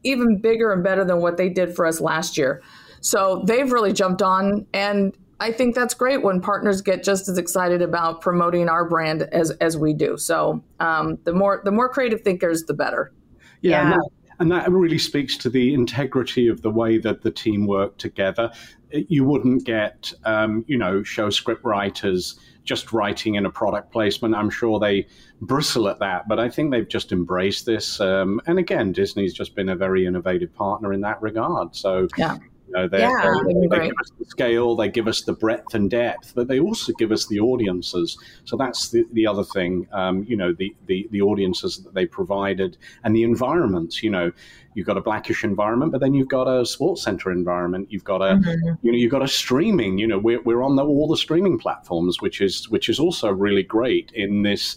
even 0.04 0.38
bigger 0.38 0.72
and 0.72 0.84
better 0.84 1.04
than 1.04 1.20
what 1.20 1.36
they 1.36 1.48
did 1.48 1.74
for 1.74 1.84
us 1.84 2.00
last 2.00 2.38
year. 2.38 2.62
So 3.00 3.42
they've 3.44 3.72
really 3.72 3.92
jumped 3.92 4.22
on 4.22 4.66
and 4.72 5.16
I 5.40 5.50
think 5.50 5.74
that's 5.74 5.94
great 5.94 6.22
when 6.22 6.40
partners 6.40 6.80
get 6.80 7.02
just 7.02 7.28
as 7.28 7.38
excited 7.38 7.82
about 7.82 8.20
promoting 8.20 8.68
our 8.68 8.88
brand 8.88 9.22
as, 9.22 9.50
as 9.50 9.76
we 9.76 9.92
do. 9.92 10.16
So 10.16 10.62
um, 10.78 11.18
the 11.24 11.32
more 11.32 11.60
the 11.64 11.72
more 11.72 11.88
creative 11.88 12.20
thinkers, 12.20 12.62
the 12.62 12.72
better. 12.72 13.12
Yeah, 13.60 13.90
yeah 13.90 13.96
and 14.38 14.50
that 14.50 14.70
really 14.70 14.98
speaks 14.98 15.36
to 15.38 15.50
the 15.50 15.74
integrity 15.74 16.48
of 16.48 16.62
the 16.62 16.70
way 16.70 16.98
that 16.98 17.22
the 17.22 17.30
team 17.30 17.66
work 17.66 17.96
together. 17.98 18.50
You 18.90 19.24
wouldn't 19.24 19.64
get, 19.64 20.12
um, 20.24 20.64
you 20.68 20.78
know, 20.78 21.02
show 21.02 21.30
script 21.30 21.64
writers 21.64 22.38
just 22.64 22.92
writing 22.92 23.34
in 23.34 23.44
a 23.44 23.50
product 23.50 23.92
placement. 23.92 24.34
I'm 24.34 24.50
sure 24.50 24.78
they 24.78 25.06
bristle 25.40 25.88
at 25.88 25.98
that, 25.98 26.28
but 26.28 26.38
I 26.38 26.48
think 26.48 26.70
they've 26.70 26.88
just 26.88 27.12
embraced 27.12 27.66
this. 27.66 28.00
Um, 28.00 28.40
and 28.46 28.58
again, 28.58 28.92
Disney's 28.92 29.34
just 29.34 29.54
been 29.54 29.68
a 29.68 29.76
very 29.76 30.06
innovative 30.06 30.54
partner 30.54 30.92
in 30.92 31.00
that 31.02 31.20
regard. 31.20 31.76
So 31.76 32.08
yeah 32.16 32.38
know, 32.74 32.88
they, 32.88 33.00
yeah, 33.00 33.34
they, 33.46 33.54
they 33.54 33.86
give 33.86 33.96
us 34.00 34.10
the 34.18 34.24
scale, 34.26 34.76
they 34.76 34.88
give 34.88 35.08
us 35.08 35.22
the 35.22 35.32
breadth 35.32 35.74
and 35.74 35.90
depth, 35.90 36.34
but 36.34 36.48
they 36.48 36.60
also 36.60 36.92
give 36.92 37.12
us 37.12 37.26
the 37.26 37.40
audiences. 37.40 38.18
So 38.44 38.56
that's 38.56 38.90
the, 38.90 39.04
the 39.12 39.26
other 39.26 39.44
thing, 39.44 39.88
um, 39.92 40.24
you 40.24 40.36
know, 40.36 40.52
the, 40.52 40.74
the, 40.86 41.08
the 41.10 41.22
audiences 41.22 41.82
that 41.84 41.94
they 41.94 42.06
provided 42.06 42.76
and 43.02 43.14
the 43.14 43.22
environments, 43.22 44.02
you 44.02 44.10
know, 44.10 44.32
you've 44.74 44.86
got 44.86 44.96
a 44.96 45.00
blackish 45.00 45.44
environment, 45.44 45.92
but 45.92 46.00
then 46.00 46.14
you've 46.14 46.28
got 46.28 46.48
a 46.48 46.66
sports 46.66 47.02
center 47.02 47.30
environment. 47.30 47.86
You've 47.90 48.04
got 48.04 48.20
a, 48.20 48.34
mm-hmm. 48.34 48.74
you 48.82 48.92
know, 48.92 48.98
you've 48.98 49.12
got 49.12 49.22
a 49.22 49.28
streaming. 49.28 49.98
You 49.98 50.06
know, 50.06 50.18
we're, 50.18 50.42
we're 50.42 50.62
on 50.62 50.76
the, 50.76 50.84
all 50.84 51.08
the 51.08 51.16
streaming 51.16 51.58
platforms, 51.58 52.20
which 52.20 52.40
is 52.40 52.68
which 52.68 52.88
is 52.88 52.98
also 52.98 53.30
really 53.30 53.62
great 53.62 54.10
in 54.14 54.42
this, 54.42 54.76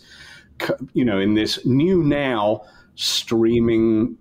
you 0.93 1.03
know, 1.03 1.19
in 1.19 1.33
this 1.33 1.65
new 1.65 2.03
now 2.03 2.61
streaming 2.95 4.17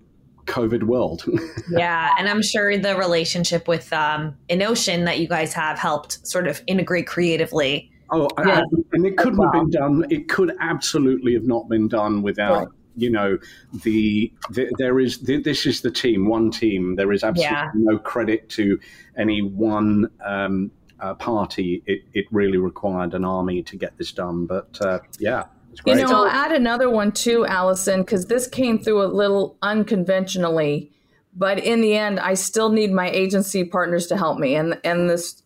COVID 0.47 0.83
world. 0.83 1.23
yeah, 1.69 2.13
and 2.17 2.27
I'm 2.27 2.41
sure 2.41 2.77
the 2.77 2.97
relationship 2.97 3.67
with 3.67 3.91
um, 3.93 4.35
Innocean 4.49 5.05
that 5.05 5.19
you 5.19 5.27
guys 5.27 5.53
have 5.53 5.77
helped 5.77 6.25
sort 6.27 6.47
of 6.47 6.61
integrate 6.67 7.07
creatively. 7.07 7.91
Oh, 8.09 8.27
yeah. 8.45 8.61
and 8.93 9.05
it 9.05 9.17
couldn't 9.17 9.37
well. 9.37 9.51
have 9.51 9.61
been 9.61 9.69
done. 9.69 10.05
It 10.09 10.29
could 10.29 10.55
absolutely 10.59 11.33
have 11.33 11.45
not 11.45 11.67
been 11.69 11.87
done 11.87 12.21
without. 12.21 12.57
Right. 12.57 12.67
You 12.99 13.11
know, 13.11 13.37
the, 13.83 14.33
the 14.49 14.73
there 14.79 14.99
is 14.99 15.19
the, 15.19 15.39
this 15.39 15.67
is 15.67 15.81
the 15.81 15.91
team, 15.91 16.27
one 16.27 16.49
team. 16.49 16.95
There 16.95 17.11
is 17.11 17.23
absolutely 17.23 17.55
yeah. 17.55 17.69
no 17.75 17.99
credit 17.99 18.49
to 18.51 18.79
any 19.15 19.43
one 19.43 20.09
um, 20.25 20.71
uh, 20.99 21.13
party. 21.13 21.83
It, 21.85 22.05
it 22.13 22.25
really 22.31 22.57
required 22.57 23.13
an 23.13 23.23
army 23.23 23.61
to 23.63 23.75
get 23.75 23.95
this 23.99 24.11
done. 24.11 24.47
But 24.47 24.81
uh, 24.81 24.99
yeah, 25.19 25.43
you 25.85 25.95
know, 25.95 26.07
I'll 26.07 26.27
add 26.27 26.51
another 26.51 26.89
one 26.89 27.11
too, 27.11 27.45
Allison, 27.45 28.01
because 28.01 28.25
this 28.25 28.47
came 28.47 28.79
through 28.79 29.03
a 29.03 29.07
little 29.07 29.57
unconventionally. 29.61 30.91
But 31.33 31.59
in 31.59 31.81
the 31.81 31.95
end, 31.95 32.19
I 32.19 32.33
still 32.33 32.69
need 32.69 32.91
my 32.91 33.09
agency 33.09 33.63
partners 33.63 34.07
to 34.07 34.17
help 34.17 34.39
me. 34.39 34.55
And 34.55 34.79
and 34.83 35.09
this 35.09 35.43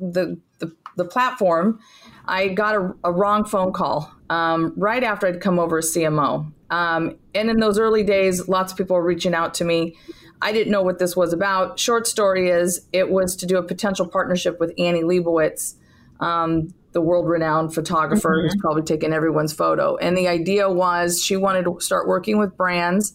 the 0.00 0.40
the, 0.58 0.74
the 0.96 1.04
platform, 1.04 1.80
I 2.26 2.48
got 2.48 2.76
a, 2.76 2.94
a 3.04 3.12
wrong 3.12 3.44
phone 3.44 3.72
call 3.72 4.10
um, 4.30 4.72
right 4.76 5.04
after 5.04 5.26
I'd 5.26 5.40
come 5.40 5.58
over 5.58 5.78
as 5.78 5.94
CMO. 5.94 6.50
Um, 6.70 7.18
and 7.34 7.50
in 7.50 7.58
those 7.58 7.78
early 7.78 8.02
days, 8.02 8.48
lots 8.48 8.72
of 8.72 8.78
people 8.78 8.96
were 8.96 9.04
reaching 9.04 9.34
out 9.34 9.54
to 9.54 9.64
me. 9.64 9.96
I 10.40 10.52
didn't 10.52 10.72
know 10.72 10.82
what 10.82 10.98
this 10.98 11.16
was 11.16 11.32
about. 11.32 11.78
Short 11.78 12.06
story 12.06 12.48
is, 12.48 12.86
it 12.92 13.10
was 13.10 13.36
to 13.36 13.46
do 13.46 13.56
a 13.56 13.62
potential 13.62 14.08
partnership 14.08 14.58
with 14.60 14.72
Annie 14.78 15.02
Leibovitz. 15.02 15.74
Um, 16.20 16.74
the 16.94 17.02
world 17.02 17.28
renowned 17.28 17.74
photographer 17.74 18.36
mm-hmm. 18.36 18.46
who's 18.46 18.56
probably 18.60 18.82
taken 18.82 19.12
everyone's 19.12 19.52
photo. 19.52 19.96
And 19.96 20.16
the 20.16 20.28
idea 20.28 20.70
was 20.70 21.22
she 21.22 21.36
wanted 21.36 21.64
to 21.64 21.78
start 21.80 22.08
working 22.08 22.38
with 22.38 22.56
brands, 22.56 23.12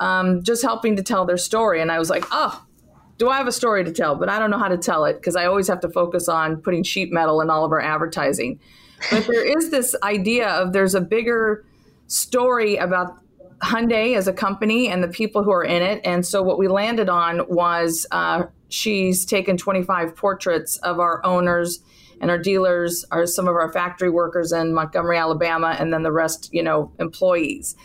um, 0.00 0.42
just 0.42 0.62
helping 0.62 0.96
to 0.96 1.02
tell 1.02 1.26
their 1.26 1.36
story. 1.36 1.82
And 1.82 1.92
I 1.92 1.98
was 1.98 2.08
like, 2.08 2.24
oh, 2.30 2.64
do 3.18 3.28
I 3.28 3.36
have 3.36 3.48
a 3.48 3.52
story 3.52 3.84
to 3.84 3.92
tell? 3.92 4.14
But 4.14 4.28
I 4.28 4.38
don't 4.38 4.50
know 4.50 4.58
how 4.58 4.68
to 4.68 4.78
tell 4.78 5.04
it 5.04 5.14
because 5.14 5.36
I 5.36 5.46
always 5.46 5.66
have 5.68 5.80
to 5.80 5.90
focus 5.90 6.28
on 6.28 6.62
putting 6.62 6.84
sheet 6.84 7.12
metal 7.12 7.40
in 7.40 7.50
all 7.50 7.64
of 7.64 7.72
our 7.72 7.80
advertising. 7.80 8.60
But 9.10 9.26
there 9.26 9.58
is 9.58 9.70
this 9.70 9.94
idea 10.02 10.48
of 10.48 10.72
there's 10.72 10.94
a 10.94 11.00
bigger 11.00 11.64
story 12.06 12.76
about 12.76 13.18
Hyundai 13.60 14.16
as 14.16 14.28
a 14.28 14.32
company 14.32 14.88
and 14.88 15.02
the 15.02 15.08
people 15.08 15.42
who 15.42 15.50
are 15.50 15.64
in 15.64 15.82
it. 15.82 16.00
And 16.04 16.24
so 16.24 16.42
what 16.42 16.58
we 16.58 16.68
landed 16.68 17.08
on 17.08 17.42
was 17.48 18.06
uh, 18.12 18.44
she's 18.68 19.26
taken 19.26 19.56
25 19.56 20.14
portraits 20.14 20.76
of 20.78 21.00
our 21.00 21.24
owners 21.26 21.80
and 22.20 22.30
our 22.30 22.38
dealers 22.38 23.04
are 23.10 23.26
some 23.26 23.48
of 23.48 23.54
our 23.54 23.72
factory 23.72 24.10
workers 24.10 24.52
in 24.52 24.74
Montgomery, 24.74 25.16
Alabama, 25.16 25.76
and 25.78 25.92
then 25.92 26.02
the 26.02 26.12
rest, 26.12 26.50
you 26.52 26.62
know, 26.62 26.92
employees. 26.98 27.76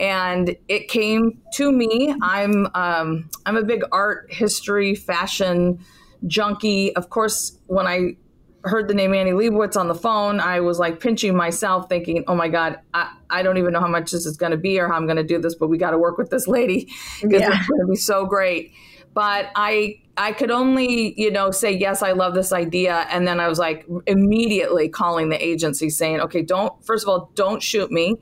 And 0.00 0.56
it 0.68 0.88
came 0.88 1.40
to 1.54 1.72
me. 1.72 2.14
I'm 2.22 2.68
um, 2.74 3.28
I'm 3.44 3.56
a 3.56 3.64
big 3.64 3.82
art, 3.90 4.32
history, 4.32 4.94
fashion 4.94 5.80
junkie. 6.26 6.94
Of 6.94 7.10
course, 7.10 7.58
when 7.66 7.86
I 7.86 8.16
heard 8.64 8.88
the 8.88 8.94
name 8.94 9.14
Annie 9.14 9.32
Leibovitz 9.32 9.76
on 9.76 9.88
the 9.88 9.94
phone, 9.94 10.40
I 10.40 10.60
was 10.60 10.78
like 10.78 11.00
pinching 11.00 11.36
myself, 11.36 11.88
thinking, 11.88 12.22
"Oh 12.28 12.36
my 12.36 12.48
God, 12.48 12.78
I, 12.94 13.12
I 13.28 13.42
don't 13.42 13.56
even 13.56 13.72
know 13.72 13.80
how 13.80 13.88
much 13.88 14.12
this 14.12 14.24
is 14.24 14.36
going 14.36 14.52
to 14.52 14.58
be 14.58 14.78
or 14.78 14.86
how 14.86 14.94
I'm 14.94 15.06
going 15.06 15.16
to 15.16 15.24
do 15.24 15.40
this, 15.40 15.56
but 15.56 15.68
we 15.68 15.78
got 15.78 15.90
to 15.90 15.98
work 15.98 16.16
with 16.16 16.30
this 16.30 16.46
lady 16.46 16.88
because 17.20 17.40
yeah. 17.40 17.58
it's 17.58 17.68
going 17.68 17.80
to 17.80 17.86
be 17.90 17.96
so 17.96 18.26
great." 18.26 18.72
But 19.18 19.50
I 19.56 19.98
I 20.16 20.30
could 20.30 20.52
only, 20.52 21.20
you 21.20 21.32
know, 21.32 21.50
say, 21.50 21.72
yes, 21.76 22.04
I 22.04 22.12
love 22.12 22.34
this 22.34 22.52
idea. 22.52 23.04
And 23.10 23.26
then 23.26 23.40
I 23.40 23.48
was 23.48 23.58
like 23.58 23.84
immediately 24.06 24.88
calling 24.88 25.28
the 25.28 25.44
agency 25.44 25.90
saying, 25.90 26.20
okay, 26.20 26.40
don't, 26.40 26.72
first 26.84 27.04
of 27.04 27.08
all, 27.08 27.32
don't 27.34 27.60
shoot 27.60 27.90
me. 27.90 28.14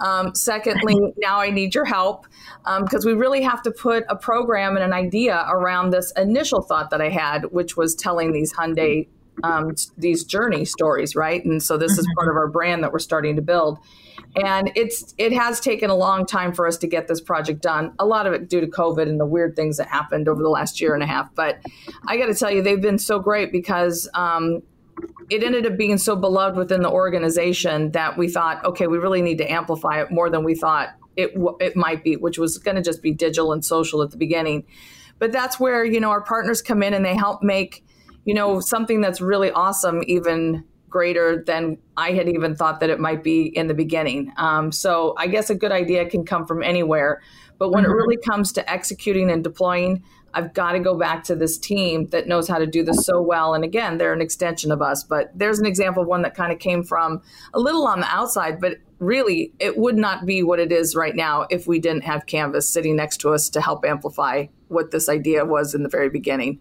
Um, 0.00 0.34
secondly, 0.34 0.96
now 1.18 1.38
I 1.38 1.50
need 1.50 1.76
your 1.76 1.84
help 1.84 2.26
because 2.64 3.06
um, 3.06 3.08
we 3.08 3.12
really 3.12 3.42
have 3.42 3.62
to 3.62 3.70
put 3.70 4.02
a 4.08 4.16
program 4.16 4.74
and 4.74 4.84
an 4.84 4.92
idea 4.92 5.46
around 5.48 5.90
this 5.90 6.12
initial 6.16 6.60
thought 6.60 6.90
that 6.90 7.00
I 7.00 7.08
had, 7.08 7.44
which 7.52 7.76
was 7.76 7.94
telling 7.94 8.32
these 8.32 8.52
Hyundai 8.52 9.06
um, 9.42 9.74
these 9.96 10.24
journey 10.24 10.64
stories, 10.64 11.16
right? 11.16 11.44
And 11.44 11.62
so 11.62 11.76
this 11.76 11.98
is 11.98 12.06
part 12.16 12.28
of 12.28 12.36
our 12.36 12.48
brand 12.48 12.82
that 12.82 12.92
we're 12.92 12.98
starting 12.98 13.36
to 13.36 13.42
build. 13.42 13.78
And 14.36 14.70
it's 14.74 15.14
it 15.18 15.32
has 15.32 15.60
taken 15.60 15.90
a 15.90 15.94
long 15.94 16.26
time 16.26 16.52
for 16.52 16.66
us 16.66 16.76
to 16.78 16.86
get 16.86 17.08
this 17.08 17.20
project 17.20 17.60
done. 17.60 17.92
A 17.98 18.06
lot 18.06 18.26
of 18.26 18.32
it 18.32 18.48
due 18.48 18.60
to 18.60 18.66
covid 18.66 19.08
and 19.08 19.18
the 19.18 19.26
weird 19.26 19.56
things 19.56 19.76
that 19.76 19.88
happened 19.88 20.28
over 20.28 20.42
the 20.42 20.48
last 20.48 20.80
year 20.80 20.94
and 20.94 21.02
a 21.02 21.06
half. 21.06 21.34
But 21.34 21.58
i 22.06 22.16
got 22.16 22.26
to 22.26 22.34
tell 22.34 22.50
you 22.50 22.62
they've 22.62 22.80
been 22.80 22.98
so 22.98 23.18
great 23.18 23.52
because 23.52 24.08
um, 24.14 24.62
it 25.30 25.42
ended 25.42 25.66
up 25.66 25.76
being 25.76 25.98
so 25.98 26.14
beloved 26.16 26.56
within 26.56 26.82
the 26.82 26.90
organization 26.90 27.90
that 27.92 28.16
we 28.16 28.28
thought 28.28 28.64
okay 28.64 28.86
we 28.86 28.98
really 28.98 29.22
need 29.22 29.38
to 29.38 29.50
amplify 29.50 30.00
it 30.00 30.10
more 30.10 30.30
than 30.30 30.44
we 30.44 30.54
thought 30.54 30.90
it 31.16 31.32
it 31.60 31.76
might 31.76 32.04
be 32.04 32.16
which 32.16 32.38
was 32.38 32.58
going 32.58 32.76
to 32.76 32.82
just 32.82 33.02
be 33.02 33.12
digital 33.12 33.52
and 33.52 33.64
social 33.64 34.02
at 34.02 34.10
the 34.10 34.16
beginning. 34.16 34.64
But 35.18 35.32
that's 35.32 35.60
where 35.60 35.84
you 35.84 36.00
know 36.00 36.10
our 36.10 36.22
partners 36.22 36.62
come 36.62 36.82
in 36.82 36.94
and 36.94 37.04
they 37.04 37.16
help 37.16 37.42
make 37.42 37.84
you 38.24 38.34
know 38.34 38.60
something 38.60 39.00
that's 39.00 39.20
really 39.20 39.50
awesome 39.50 40.02
even 40.06 40.64
greater 40.92 41.42
than 41.44 41.78
I 41.96 42.12
had 42.12 42.28
even 42.28 42.54
thought 42.54 42.80
that 42.80 42.90
it 42.90 43.00
might 43.00 43.24
be 43.24 43.46
in 43.46 43.66
the 43.66 43.74
beginning. 43.74 44.32
Um, 44.36 44.70
so 44.70 45.14
I 45.16 45.26
guess 45.26 45.50
a 45.50 45.54
good 45.54 45.72
idea 45.72 46.08
can 46.08 46.24
come 46.24 46.46
from 46.46 46.62
anywhere. 46.62 47.22
But 47.58 47.70
when 47.70 47.84
mm-hmm. 47.84 47.92
it 47.92 47.94
really 47.94 48.16
comes 48.18 48.52
to 48.52 48.70
executing 48.70 49.30
and 49.30 49.42
deploying, 49.42 50.04
I've 50.34 50.54
got 50.54 50.72
to 50.72 50.80
go 50.80 50.96
back 50.96 51.24
to 51.24 51.36
this 51.36 51.58
team 51.58 52.08
that 52.08 52.26
knows 52.26 52.48
how 52.48 52.58
to 52.58 52.66
do 52.66 52.82
this 52.82 53.04
so 53.04 53.20
well. 53.20 53.54
And 53.54 53.64
again, 53.64 53.98
they're 53.98 54.12
an 54.12 54.20
extension 54.20 54.70
of 54.70 54.80
us. 54.80 55.04
But 55.04 55.30
there's 55.34 55.58
an 55.58 55.66
example 55.66 56.02
of 56.02 56.08
one 56.08 56.22
that 56.22 56.34
kind 56.34 56.52
of 56.52 56.58
came 56.58 56.82
from 56.82 57.22
a 57.54 57.60
little 57.60 57.86
on 57.86 58.00
the 58.00 58.06
outside, 58.06 58.60
but 58.60 58.78
really 58.98 59.52
it 59.58 59.76
would 59.76 59.96
not 59.96 60.26
be 60.26 60.42
what 60.42 60.58
it 60.58 60.72
is 60.72 60.94
right 60.94 61.14
now 61.14 61.46
if 61.50 61.66
we 61.66 61.78
didn't 61.78 62.04
have 62.04 62.26
Canvas 62.26 62.68
sitting 62.68 62.96
next 62.96 63.18
to 63.18 63.30
us 63.30 63.48
to 63.50 63.60
help 63.60 63.84
amplify 63.84 64.46
what 64.68 64.90
this 64.90 65.08
idea 65.08 65.44
was 65.44 65.74
in 65.74 65.82
the 65.82 65.88
very 65.88 66.08
beginning. 66.08 66.60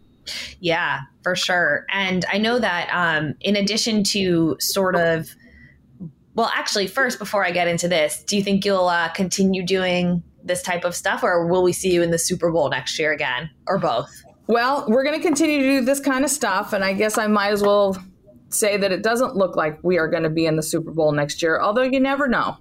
Yeah, 0.60 1.02
for 1.24 1.36
sure. 1.36 1.86
And 1.92 2.26
I 2.32 2.38
know 2.38 2.60
that 2.60 2.90
um, 2.92 3.36
in 3.42 3.56
addition 3.56 4.04
to 4.06 4.56
sort 4.60 4.96
of, 4.96 5.30
well, 6.36 6.52
actually, 6.56 6.88
first, 6.88 7.20
before 7.20 7.46
I 7.46 7.52
get 7.52 7.68
into 7.68 7.88
this, 7.88 8.24
do 8.24 8.38
you 8.38 8.44
think 8.44 8.64
you'll 8.64 8.88
uh, 8.88 9.10
continue 9.10 9.66
doing 9.66 10.24
this 10.44 10.62
type 10.62 10.86
of 10.86 10.96
stuff 10.96 11.24
or 11.24 11.48
will 11.48 11.64
we 11.64 11.74
see 11.74 11.94
you 11.94 12.02
in 12.02 12.12
the 12.12 12.18
Super 12.18 12.52
Bowl 12.52 12.70
next 12.70 12.98
year 12.98 13.12
again 13.12 13.50
or 13.68 13.78
both? 13.78 14.10
Well, 14.48 14.86
we're 14.88 15.04
going 15.04 15.20
to 15.20 15.26
continue 15.26 15.60
to 15.60 15.80
do 15.80 15.86
this 15.86 16.00
kind 16.00 16.26
of 16.26 16.32
stuff. 16.32 16.74
And 16.74 16.84
I 16.84 16.94
guess 16.94 17.18
I 17.18 17.28
might 17.28 17.52
as 17.52 17.62
well 17.62 18.02
say 18.50 18.78
that 18.78 18.92
it 18.92 19.04
doesn't 19.04 19.36
look 19.36 19.56
like 19.56 19.80
we 19.84 19.98
are 19.98 20.08
going 20.08 20.24
to 20.24 20.30
be 20.30 20.46
in 20.46 20.56
the 20.56 20.64
Super 20.64 20.92
Bowl 20.92 21.12
next 21.12 21.42
year, 21.42 21.62
although 21.62 21.84
you 21.84 22.00
never 22.00 22.28
know. 22.28 22.58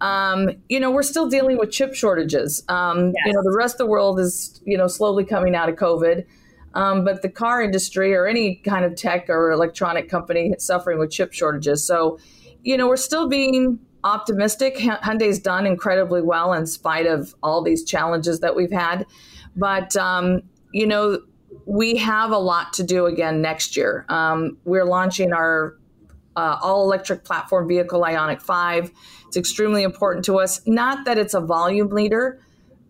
Um, 0.00 0.50
you 0.68 0.80
know, 0.80 0.90
we're 0.90 1.04
still 1.04 1.28
dealing 1.28 1.58
with 1.58 1.70
chip 1.70 1.94
shortages. 1.94 2.64
Um, 2.68 3.12
yes. 3.14 3.26
You 3.26 3.32
know, 3.34 3.42
the 3.42 3.54
rest 3.56 3.74
of 3.74 3.78
the 3.78 3.86
world 3.86 4.18
is, 4.18 4.60
you 4.64 4.76
know, 4.76 4.88
slowly 4.88 5.24
coming 5.24 5.54
out 5.54 5.68
of 5.68 5.76
COVID. 5.76 6.26
Um, 6.74 7.04
but 7.04 7.22
the 7.22 7.28
car 7.28 7.62
industry 7.62 8.14
or 8.14 8.26
any 8.26 8.56
kind 8.56 8.84
of 8.84 8.94
tech 8.94 9.28
or 9.28 9.50
electronic 9.50 10.08
company 10.08 10.54
suffering 10.58 10.98
with 10.98 11.10
chip 11.10 11.32
shortages. 11.32 11.84
So, 11.84 12.18
you 12.62 12.76
know, 12.76 12.88
we're 12.88 12.96
still 12.96 13.28
being 13.28 13.78
optimistic. 14.04 14.76
Hyundai's 14.76 15.38
done 15.38 15.66
incredibly 15.66 16.22
well 16.22 16.52
in 16.52 16.66
spite 16.66 17.06
of 17.06 17.34
all 17.42 17.62
these 17.62 17.84
challenges 17.84 18.40
that 18.40 18.56
we've 18.56 18.72
had. 18.72 19.06
But, 19.56 19.96
um, 19.96 20.42
you 20.72 20.86
know, 20.86 21.20
we 21.66 21.96
have 21.96 22.30
a 22.30 22.38
lot 22.38 22.72
to 22.74 22.82
do 22.82 23.06
again 23.06 23.42
next 23.42 23.76
year. 23.76 24.06
Um, 24.08 24.56
we're 24.64 24.84
launching 24.84 25.32
our 25.32 25.76
uh, 26.36 26.58
all 26.62 26.84
electric 26.84 27.24
platform 27.24 27.68
vehicle 27.68 28.00
Ioniq 28.00 28.40
5. 28.40 28.90
It's 29.28 29.36
extremely 29.36 29.82
important 29.82 30.24
to 30.26 30.38
us. 30.38 30.60
Not 30.66 31.04
that 31.04 31.18
it's 31.18 31.34
a 31.34 31.40
volume 31.40 31.90
leader. 31.90 32.40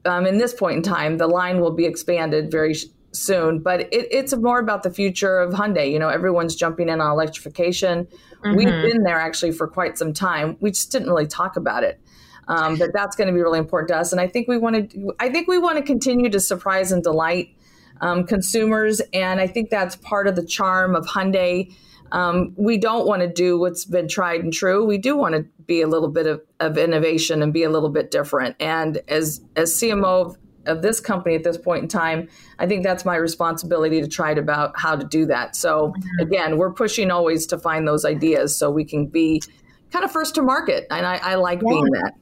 Um, 0.05 0.27
in 0.27 0.39
this 0.39 0.55
point 0.55 0.77
in 0.77 0.83
time, 0.83 1.19
the 1.19 1.27
line 1.27 1.61
will 1.61 1.73
be 1.73 1.85
expanded 1.85 2.51
very 2.51 2.75
soon, 3.13 3.61
but 3.61 3.81
it, 3.81 4.09
it's 4.11 4.35
more 4.35 4.59
about 4.59 4.83
the 4.83 4.91
future 4.91 5.39
of 5.39 5.53
Hyundai. 5.53 5.91
You 5.91 5.99
know, 5.99 6.09
everyone's 6.09 6.57
jumping 6.57 6.89
in 6.89 7.01
on 7.01 7.11
electrification. 7.11 8.07
Mm-hmm. 8.45 8.57
We've 8.57 8.67
been 8.67 9.03
there 9.05 9.19
actually 9.19 9.53
for 9.53 9.69
quite 9.69 9.99
some 9.99 10.13
time. 10.13 10.57
We 10.61 10.71
just 10.71 10.91
didn't 10.91 11.09
really 11.09 11.27
talk 11.27 11.57
about 11.57 11.85
it. 11.85 12.01
Um, 12.49 12.77
but 12.77 12.91
that's 12.93 13.15
going 13.15 13.29
to 13.29 13.33
be 13.33 13.41
really 13.41 13.61
important 13.61 13.89
to 13.89 13.97
us. 13.97 14.13
And 14.13 14.21
I 14.21 14.27
think 14.27 14.49
we 14.49 14.59
want 14.59 14.91
to, 14.91 15.15
I 15.21 15.29
think 15.31 15.47
we 15.47 15.59
want 15.59 15.77
to 15.77 15.83
continue 15.83 16.29
to 16.31 16.41
surprise 16.41 16.91
and 16.91 17.03
delight 17.03 17.57
um, 18.01 18.25
consumers. 18.27 19.01
And 19.13 19.41
I 19.41 19.47
think 19.47 19.71
that's 19.71 19.95
part 19.97 20.27
of 20.27 20.35
the 20.35 20.45
charm 20.45 20.97
of 20.97 21.07
Hyundai. 21.07 21.73
Um, 22.11 22.53
we 22.57 22.79
don't 22.79 23.07
want 23.07 23.23
to 23.23 23.29
do 23.29 23.59
what's 23.59 23.85
been 23.85 24.09
tried 24.09 24.43
and 24.43 24.53
true. 24.53 24.85
We 24.85 24.99
do 24.99 25.17
want 25.17 25.35
to 25.35 25.47
be 25.67 25.81
a 25.81 25.87
little 25.87 26.11
bit 26.11 26.27
of, 26.27 26.43
of 26.61 26.77
innovation 26.77 27.43
and 27.43 27.53
be 27.53 27.63
a 27.63 27.71
little 27.71 27.89
bit 27.89 28.11
different. 28.11 28.57
And 28.61 29.01
as 29.09 29.41
as 29.57 29.73
CMO 29.75 30.37
of 30.67 30.83
this 30.83 31.01
company 31.01 31.35
at 31.35 31.45
this 31.45 31.59
point 31.59 31.83
in 31.83 31.89
time, 31.89 32.29
I 32.59 32.67
think 32.67 32.85
that's 32.85 33.05
my 33.05 33.17
responsibility 33.17 34.01
to 34.01 34.09
try 34.09 34.35
to 34.35 34.41
about 34.41 34.79
how 34.79 34.97
to 34.97 35.05
do 35.07 35.27
that. 35.27 35.57
So 35.57 35.89
mm-hmm. 35.89 36.21
again, 36.21 36.59
we're 36.59 36.73
pushing 36.73 37.11
always 37.11 37.47
to 37.47 37.59
find 37.59 37.87
those 37.87 38.05
ideas 38.05 38.57
so 38.57 38.71
we 38.71 38.85
can 38.85 39.07
be 39.07 39.43
kind 39.91 40.05
of 40.05 40.11
first 40.11 40.35
to 40.37 40.43
market, 40.43 40.87
and 40.91 41.07
I, 41.07 41.17
I 41.17 41.35
like 41.37 41.61
yeah. 41.63 41.69
being 41.69 41.85
that. 41.85 42.13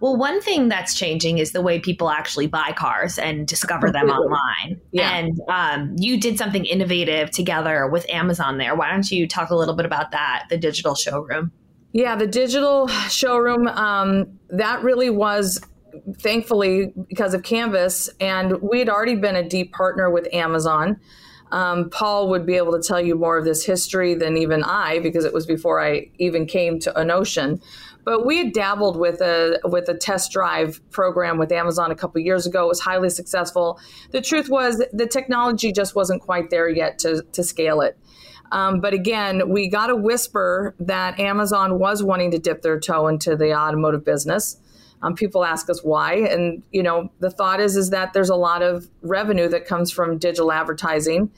Well, 0.00 0.16
one 0.16 0.40
thing 0.40 0.68
that's 0.68 0.94
changing 0.94 1.38
is 1.38 1.52
the 1.52 1.60
way 1.60 1.80
people 1.80 2.08
actually 2.08 2.46
buy 2.46 2.72
cars 2.76 3.18
and 3.18 3.46
discover 3.46 3.90
them 3.90 4.08
online. 4.08 4.80
Yeah. 4.92 5.16
And 5.16 5.40
um, 5.48 5.96
you 5.98 6.18
did 6.18 6.38
something 6.38 6.64
innovative 6.64 7.30
together 7.30 7.88
with 7.88 8.08
Amazon 8.08 8.58
there. 8.58 8.74
Why 8.76 8.90
don't 8.90 9.10
you 9.10 9.26
talk 9.26 9.50
a 9.50 9.56
little 9.56 9.74
bit 9.74 9.84
about 9.84 10.12
that, 10.12 10.46
the 10.48 10.56
digital 10.56 10.94
showroom? 10.94 11.50
Yeah, 11.92 12.16
the 12.16 12.26
digital 12.26 12.88
showroom, 13.08 13.68
um, 13.68 14.38
that 14.50 14.82
really 14.82 15.10
was 15.10 15.60
thankfully, 16.18 16.92
because 17.08 17.34
of 17.34 17.42
Canvas, 17.42 18.10
and 18.20 18.60
we 18.62 18.78
had 18.78 18.88
already 18.88 19.14
been 19.14 19.36
a 19.36 19.48
deep 19.48 19.72
partner 19.72 20.10
with 20.10 20.32
Amazon. 20.32 21.00
Um, 21.52 21.90
Paul 21.90 22.30
would 22.30 22.46
be 22.46 22.56
able 22.56 22.72
to 22.72 22.82
tell 22.82 23.00
you 23.00 23.14
more 23.14 23.38
of 23.38 23.44
this 23.44 23.64
history 23.64 24.14
than 24.14 24.36
even 24.36 24.64
I, 24.64 24.98
because 24.98 25.24
it 25.24 25.32
was 25.32 25.46
before 25.46 25.80
I 25.80 26.10
even 26.18 26.46
came 26.46 26.80
to 26.80 27.12
Ocean. 27.12 27.60
But 28.04 28.26
we 28.26 28.38
had 28.38 28.52
dabbled 28.52 28.98
with 28.98 29.20
a 29.20 29.58
with 29.64 29.88
a 29.88 29.94
test 29.94 30.30
drive 30.30 30.80
program 30.90 31.38
with 31.38 31.50
Amazon 31.52 31.90
a 31.90 31.94
couple 31.94 32.20
years 32.20 32.46
ago. 32.46 32.64
It 32.64 32.68
was 32.68 32.80
highly 32.80 33.08
successful. 33.08 33.80
The 34.10 34.20
truth 34.20 34.48
was 34.48 34.82
the 34.92 35.06
technology 35.06 35.72
just 35.72 35.94
wasn't 35.94 36.20
quite 36.20 36.50
there 36.50 36.68
yet 36.68 36.98
to 37.00 37.22
to 37.32 37.42
scale 37.42 37.80
it. 37.80 37.96
Um, 38.52 38.80
but 38.80 38.92
again, 38.92 39.48
we 39.48 39.68
got 39.68 39.90
a 39.90 39.96
whisper 39.96 40.74
that 40.80 41.18
Amazon 41.18 41.78
was 41.78 42.02
wanting 42.02 42.30
to 42.32 42.38
dip 42.38 42.62
their 42.62 42.78
toe 42.78 43.08
into 43.08 43.36
the 43.36 43.54
automotive 43.54 44.04
business. 44.04 44.58
Um, 45.04 45.14
people 45.14 45.44
ask 45.44 45.68
us 45.68 45.84
why, 45.84 46.14
and 46.14 46.62
you 46.72 46.82
know 46.82 47.10
the 47.20 47.30
thought 47.30 47.60
is 47.60 47.76
is 47.76 47.90
that 47.90 48.14
there's 48.14 48.30
a 48.30 48.36
lot 48.36 48.62
of 48.62 48.88
revenue 49.02 49.48
that 49.48 49.66
comes 49.66 49.92
from 49.92 50.16
digital 50.16 50.50
advertising, 50.50 51.30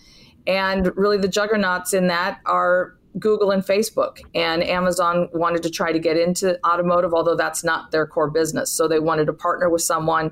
and 0.47 0.97
really 0.97 1.19
the 1.19 1.29
juggernauts 1.29 1.93
in 1.93 2.07
that 2.07 2.39
are 2.47 2.97
Google 3.19 3.51
and 3.51 3.65
Facebook. 3.65 4.21
And 4.37 4.63
Amazon 4.63 5.29
wanted 5.33 5.65
to 5.65 5.71
try 5.71 5.91
to 5.91 5.99
get 5.99 6.17
into 6.17 6.65
automotive, 6.65 7.13
although 7.13 7.35
that's 7.35 7.65
not 7.65 7.91
their 7.91 8.07
core 8.07 8.31
business. 8.31 8.71
So 8.71 8.87
they 8.87 9.01
wanted 9.01 9.27
to 9.27 9.33
partner 9.33 9.69
with 9.69 9.83
someone, 9.83 10.31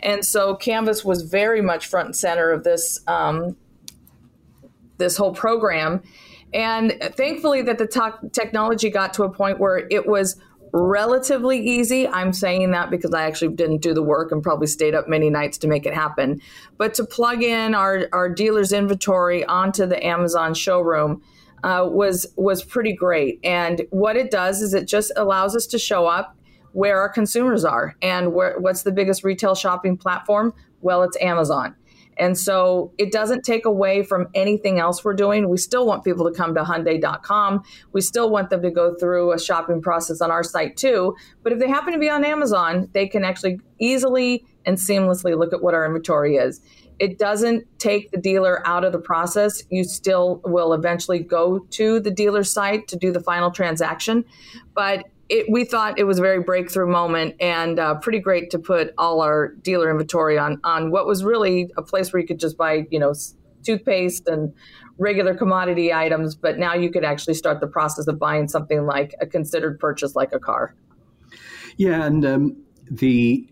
and 0.00 0.24
so 0.24 0.56
Canvas 0.56 1.04
was 1.04 1.22
very 1.22 1.62
much 1.62 1.86
front 1.86 2.06
and 2.06 2.16
center 2.16 2.50
of 2.50 2.64
this 2.64 3.00
um, 3.06 3.56
this 4.98 5.16
whole 5.16 5.32
program. 5.32 6.02
And 6.52 6.98
thankfully, 7.16 7.62
that 7.62 7.78
the 7.78 7.86
t- 7.86 8.28
technology 8.32 8.90
got 8.90 9.14
to 9.14 9.22
a 9.22 9.30
point 9.30 9.60
where 9.60 9.86
it 9.88 10.06
was 10.06 10.36
relatively 10.72 11.60
easy. 11.60 12.08
I'm 12.08 12.32
saying 12.32 12.70
that 12.70 12.90
because 12.90 13.12
I 13.12 13.24
actually 13.24 13.54
didn't 13.54 13.82
do 13.82 13.92
the 13.94 14.02
work 14.02 14.32
and 14.32 14.42
probably 14.42 14.66
stayed 14.66 14.94
up 14.94 15.08
many 15.08 15.30
nights 15.30 15.58
to 15.58 15.68
make 15.68 15.86
it 15.86 15.94
happen. 15.94 16.40
But 16.78 16.94
to 16.94 17.04
plug 17.04 17.42
in 17.42 17.74
our, 17.74 18.08
our 18.12 18.28
dealer's 18.28 18.72
inventory 18.72 19.44
onto 19.44 19.86
the 19.86 20.04
Amazon 20.04 20.54
showroom 20.54 21.22
uh, 21.62 21.86
was 21.88 22.26
was 22.36 22.64
pretty 22.64 22.92
great. 22.92 23.38
And 23.44 23.82
what 23.90 24.16
it 24.16 24.30
does 24.30 24.62
is 24.62 24.74
it 24.74 24.88
just 24.88 25.12
allows 25.16 25.54
us 25.54 25.66
to 25.68 25.78
show 25.78 26.06
up 26.06 26.36
where 26.72 26.98
our 26.98 27.08
consumers 27.08 27.64
are 27.64 27.94
and 28.02 28.32
where, 28.32 28.58
what's 28.58 28.82
the 28.82 28.92
biggest 28.92 29.22
retail 29.22 29.54
shopping 29.54 29.96
platform? 29.96 30.54
Well, 30.80 31.02
it's 31.02 31.16
Amazon. 31.20 31.76
And 32.18 32.38
so 32.38 32.92
it 32.98 33.10
doesn't 33.12 33.42
take 33.42 33.64
away 33.64 34.02
from 34.02 34.28
anything 34.34 34.78
else 34.78 35.04
we're 35.04 35.14
doing. 35.14 35.48
We 35.48 35.56
still 35.56 35.86
want 35.86 36.04
people 36.04 36.30
to 36.30 36.36
come 36.36 36.54
to 36.54 36.62
Hyundai.com. 36.62 37.62
We 37.92 38.00
still 38.00 38.30
want 38.30 38.50
them 38.50 38.62
to 38.62 38.70
go 38.70 38.94
through 38.94 39.32
a 39.32 39.40
shopping 39.40 39.80
process 39.80 40.20
on 40.20 40.30
our 40.30 40.42
site 40.42 40.76
too. 40.76 41.16
But 41.42 41.52
if 41.52 41.58
they 41.58 41.68
happen 41.68 41.92
to 41.92 41.98
be 41.98 42.10
on 42.10 42.24
Amazon, 42.24 42.88
they 42.92 43.06
can 43.06 43.24
actually 43.24 43.60
easily 43.78 44.44
and 44.64 44.76
seamlessly 44.76 45.36
look 45.36 45.52
at 45.52 45.62
what 45.62 45.74
our 45.74 45.84
inventory 45.84 46.36
is. 46.36 46.60
It 46.98 47.18
doesn't 47.18 47.66
take 47.78 48.10
the 48.12 48.18
dealer 48.18 48.64
out 48.66 48.84
of 48.84 48.92
the 48.92 48.98
process. 49.00 49.64
You 49.70 49.82
still 49.82 50.40
will 50.44 50.72
eventually 50.72 51.18
go 51.18 51.60
to 51.70 51.98
the 51.98 52.10
dealer 52.10 52.44
site 52.44 52.86
to 52.88 52.96
do 52.96 53.10
the 53.10 53.20
final 53.20 53.50
transaction. 53.50 54.24
But 54.74 55.06
it, 55.32 55.46
we 55.48 55.64
thought 55.64 55.98
it 55.98 56.04
was 56.04 56.18
a 56.18 56.20
very 56.20 56.42
breakthrough 56.42 56.86
moment 56.86 57.34
and 57.40 57.78
uh, 57.78 57.94
pretty 57.94 58.18
great 58.18 58.50
to 58.50 58.58
put 58.58 58.92
all 58.98 59.22
our 59.22 59.54
dealer 59.62 59.90
inventory 59.90 60.36
on 60.38 60.60
on 60.62 60.90
what 60.90 61.06
was 61.06 61.24
really 61.24 61.72
a 61.78 61.82
place 61.82 62.12
where 62.12 62.20
you 62.20 62.26
could 62.26 62.38
just 62.38 62.58
buy 62.58 62.86
you 62.90 62.98
know 62.98 63.14
toothpaste 63.64 64.28
and 64.28 64.52
regular 64.98 65.34
commodity 65.34 65.90
items 65.90 66.34
but 66.34 66.58
now 66.58 66.74
you 66.74 66.90
could 66.90 67.02
actually 67.02 67.32
start 67.32 67.60
the 67.60 67.66
process 67.66 68.06
of 68.06 68.18
buying 68.18 68.46
something 68.46 68.84
like 68.84 69.14
a 69.22 69.26
considered 69.26 69.80
purchase 69.80 70.14
like 70.14 70.32
a 70.34 70.38
car. 70.38 70.74
Yeah 71.78 72.04
and 72.04 72.26
um, 72.26 72.56
the 72.90 73.48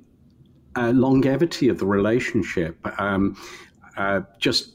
uh, 0.76 0.92
longevity 0.94 1.70
of 1.70 1.78
the 1.78 1.86
relationship 1.86 2.76
um, 3.00 3.36
uh, 3.96 4.20
just 4.38 4.74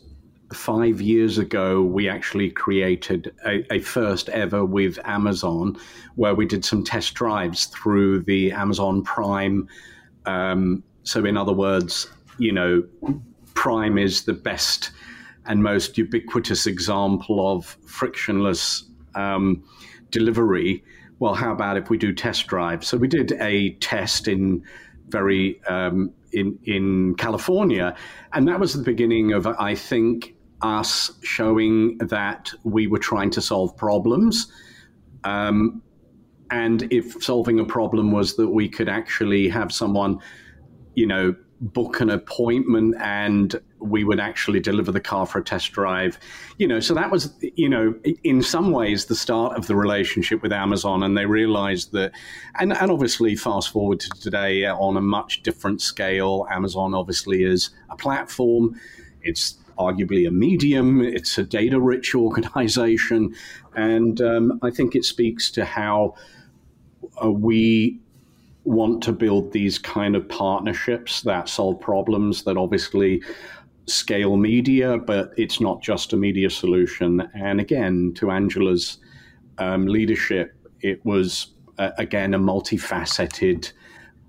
five 0.56 1.02
years 1.02 1.38
ago, 1.38 1.82
we 1.82 2.10
actually 2.10 2.50
created 2.50 3.34
a, 3.46 3.74
a, 3.74 3.80
first 3.80 4.30
ever 4.30 4.66
with 4.66 4.98
Amazon, 5.06 5.78
where 6.16 6.34
we 6.34 6.46
did 6.46 6.66
some 6.66 6.84
test 6.84 7.14
drives 7.14 7.66
through 7.66 8.22
the 8.22 8.52
Amazon 8.52 9.04
Prime. 9.04 9.68
Um, 10.26 10.84
so, 11.04 11.26
in 11.26 11.38
other 11.38 11.54
words, 11.54 12.10
you 12.38 12.52
know, 12.52 12.84
Prime 13.54 13.98
is 13.98 14.24
the 14.24 14.34
best 14.34 14.92
and 15.46 15.62
most 15.62 15.98
ubiquitous 15.98 16.66
example 16.66 17.52
of 17.52 17.78
frictionless 17.86 18.86
um, 19.14 19.64
delivery. 20.10 20.84
Well, 21.20 21.36
how 21.36 21.52
about 21.52 21.78
if 21.78 21.90
we 21.90 21.98
do 21.98 22.14
test 22.14 22.48
drives? 22.48 22.88
So, 22.88 22.98
we 22.98 23.08
did 23.08 23.34
a 23.34 23.74
test 23.76 24.28
in 24.28 24.64
very 25.10 25.62
um, 25.66 26.12
in 26.32 26.60
in 26.64 27.16
California, 27.16 27.96
and 28.34 28.48
that 28.48 28.60
was 28.60 28.74
the 28.74 28.84
beginning 28.84 29.34
of 29.34 29.48
I 29.48 29.76
think 29.76 30.35
us 30.66 31.12
showing 31.22 31.98
that 32.00 32.52
we 32.64 32.88
were 32.88 33.00
trying 33.00 33.30
to 33.32 33.42
solve 33.42 33.76
problems. 33.78 34.52
Um, 35.24 35.82
and 36.52 36.92
if 36.92 37.24
solving 37.24 37.60
a 37.60 37.66
problem 37.66 38.12
was 38.12 38.36
that 38.36 38.50
we 38.50 38.68
could 38.68 38.90
actually 38.90 39.48
have 39.50 39.72
someone, 39.72 40.20
you 40.96 41.08
know, 41.08 41.36
book 41.62 42.02
an 42.02 42.10
appointment 42.10 42.96
and 43.00 43.62
we 43.80 44.04
would 44.04 44.20
actually 44.20 44.60
deliver 44.60 44.92
the 44.92 45.00
car 45.00 45.26
for 45.26 45.40
a 45.40 45.44
test 45.44 45.72
drive 45.72 46.20
you 46.58 46.68
know 46.68 46.82
so 46.82 46.94
that 46.94 47.10
was 47.10 47.34
you 47.42 47.70
know 47.70 47.96
in 48.24 48.42
some 48.42 48.72
ways 48.72 49.06
the 49.06 49.16
start 49.16 49.58
of 49.58 49.66
the 49.68 49.76
relationship 49.76 50.42
with 50.42 50.52
amazon 50.52 51.02
and 51.02 51.18
they 51.18 51.26
realized 51.26 51.94
that 51.94 52.12
and, 52.60 52.74
and 52.74 52.92
obviously 52.92 53.38
fast 53.38 53.70
forward 53.70 54.02
to 54.02 54.10
today 54.20 54.66
on 54.66 54.98
a 54.98 55.02
much 55.02 55.44
different 55.44 55.82
scale 55.82 56.46
amazon 56.52 56.94
obviously 56.94 57.44
is 57.44 57.70
a 57.90 57.96
platform 57.96 58.78
it's 59.22 59.56
arguably 59.78 60.28
a 60.28 60.32
medium. 60.32 61.02
It's 61.02 61.38
a 61.38 61.44
data 61.44 61.80
rich 61.80 62.16
organization. 62.16 63.36
And 63.76 64.22
um, 64.22 64.60
I 64.62 64.72
think 64.72 64.96
it 64.96 65.06
speaks 65.06 65.52
to 65.52 65.66
how 65.66 66.16
uh, 67.24 67.32
we 67.32 68.00
want 68.64 69.04
to 69.04 69.12
build 69.12 69.52
these 69.52 69.78
kind 69.78 70.16
of 70.16 70.28
partnerships 70.28 71.22
that 71.22 71.48
solve 71.48 71.80
problems 71.80 72.44
that 72.44 72.58
obviously 72.58 73.22
scale 73.88 74.38
media, 74.38 74.98
but 74.98 75.32
it's 75.38 75.62
not 75.62 75.82
just 75.82 76.14
a 76.14 76.18
media 76.18 76.50
solution. 76.50 77.30
And 77.36 77.62
again, 77.62 78.14
to 78.16 78.32
Angela's 78.32 78.98
um, 79.60 79.86
leadership, 79.86 80.56
it 80.82 81.04
was 81.06 81.48
uh, 81.78 81.92
again 81.98 82.34
a 82.34 82.40
multifaceted 82.40 83.72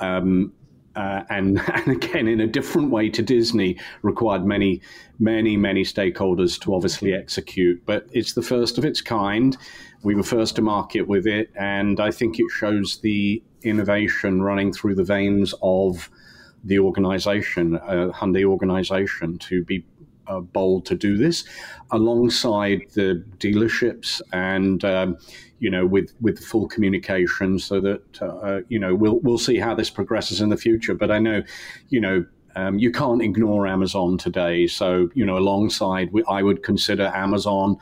um, 0.01 0.53
uh, 0.97 1.23
and, 1.29 1.61
and 1.75 1.89
again 1.89 2.27
in 2.27 2.41
a 2.41 2.47
different 2.47 2.91
way 2.91 3.09
to 3.11 3.23
Disney, 3.23 3.79
required 4.03 4.45
many, 4.45 4.81
many, 5.19 5.57
many 5.57 5.85
stakeholders 5.85 6.61
to 6.63 6.75
obviously 6.75 7.15
execute. 7.15 7.85
But 7.87 8.07
it's 8.13 8.33
the 8.33 8.43
first 8.43 8.79
of 8.79 8.85
its 8.85 9.01
kind. 9.01 9.57
We 10.03 10.15
were 10.15 10.23
first 10.23 10.57
to 10.57 10.63
market 10.63 11.07
with 11.07 11.27
it, 11.27 11.51
and 11.57 12.01
I 12.01 12.11
think 12.11 12.39
it 12.39 12.47
shows 12.51 12.99
the 12.99 13.43
innovation 13.63 14.43
running 14.43 14.73
through 14.73 14.95
the 14.95 15.05
veins 15.05 15.55
of 15.63 16.11
the 16.65 16.79
organization, 16.79 17.77
uh, 17.77 18.11
Hyundai 18.13 18.45
organization, 18.45 19.39
to 19.39 19.65
be 19.65 19.85
uh, 20.29 20.41
bold 20.41 20.87
to 20.87 20.95
do 20.95 21.17
this 21.17 21.45
alongside 21.91 22.83
the 22.95 23.25
dealerships 23.39 24.21
and 24.33 24.85
um, 24.85 25.17
you 25.59 25.71
know, 25.71 25.87
with 25.87 26.13
with 26.21 26.39
full 26.39 26.69
communication, 26.69 27.59
so 27.59 27.81
that 27.81 28.23
uh, 28.23 28.61
you 28.69 28.79
know 28.79 28.95
we'll 28.95 29.21
we'll 29.21 29.39
see 29.39 29.59
how 29.59 29.75
this 29.75 29.91
progresses 29.91 30.41
in 30.41 30.49
the 30.49 30.57
future. 30.57 30.95
But 30.95 31.11
I 31.11 31.19
know, 31.19 31.43
you 31.89 32.01
know. 32.01 32.25
Um, 32.59 32.79
you 32.79 32.91
can't 32.91 33.21
ignore 33.21 33.67
Amazon 33.67 34.17
today. 34.17 34.67
So, 34.67 35.11
you 35.13 35.27
know, 35.27 35.37
alongside, 35.37 36.09
I 36.27 36.43
would 36.43 36.63
consider 36.63 37.13
Amazon 37.15 37.77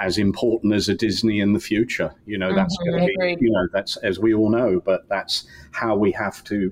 as 0.00 0.18
important 0.18 0.74
as 0.74 0.86
a 0.90 0.94
Disney 0.94 1.40
in 1.40 1.54
the 1.54 1.58
future. 1.60 2.14
You 2.26 2.36
know, 2.36 2.54
that's 2.54 2.76
mm-hmm, 2.76 2.90
going 2.90 3.08
to 3.08 3.36
be, 3.36 3.46
you 3.46 3.50
know, 3.50 3.66
that's 3.72 3.96
as 3.96 4.18
we 4.18 4.34
all 4.34 4.50
know, 4.50 4.82
but 4.84 5.08
that's 5.08 5.46
how 5.70 5.96
we 5.96 6.12
have 6.12 6.44
to 6.44 6.70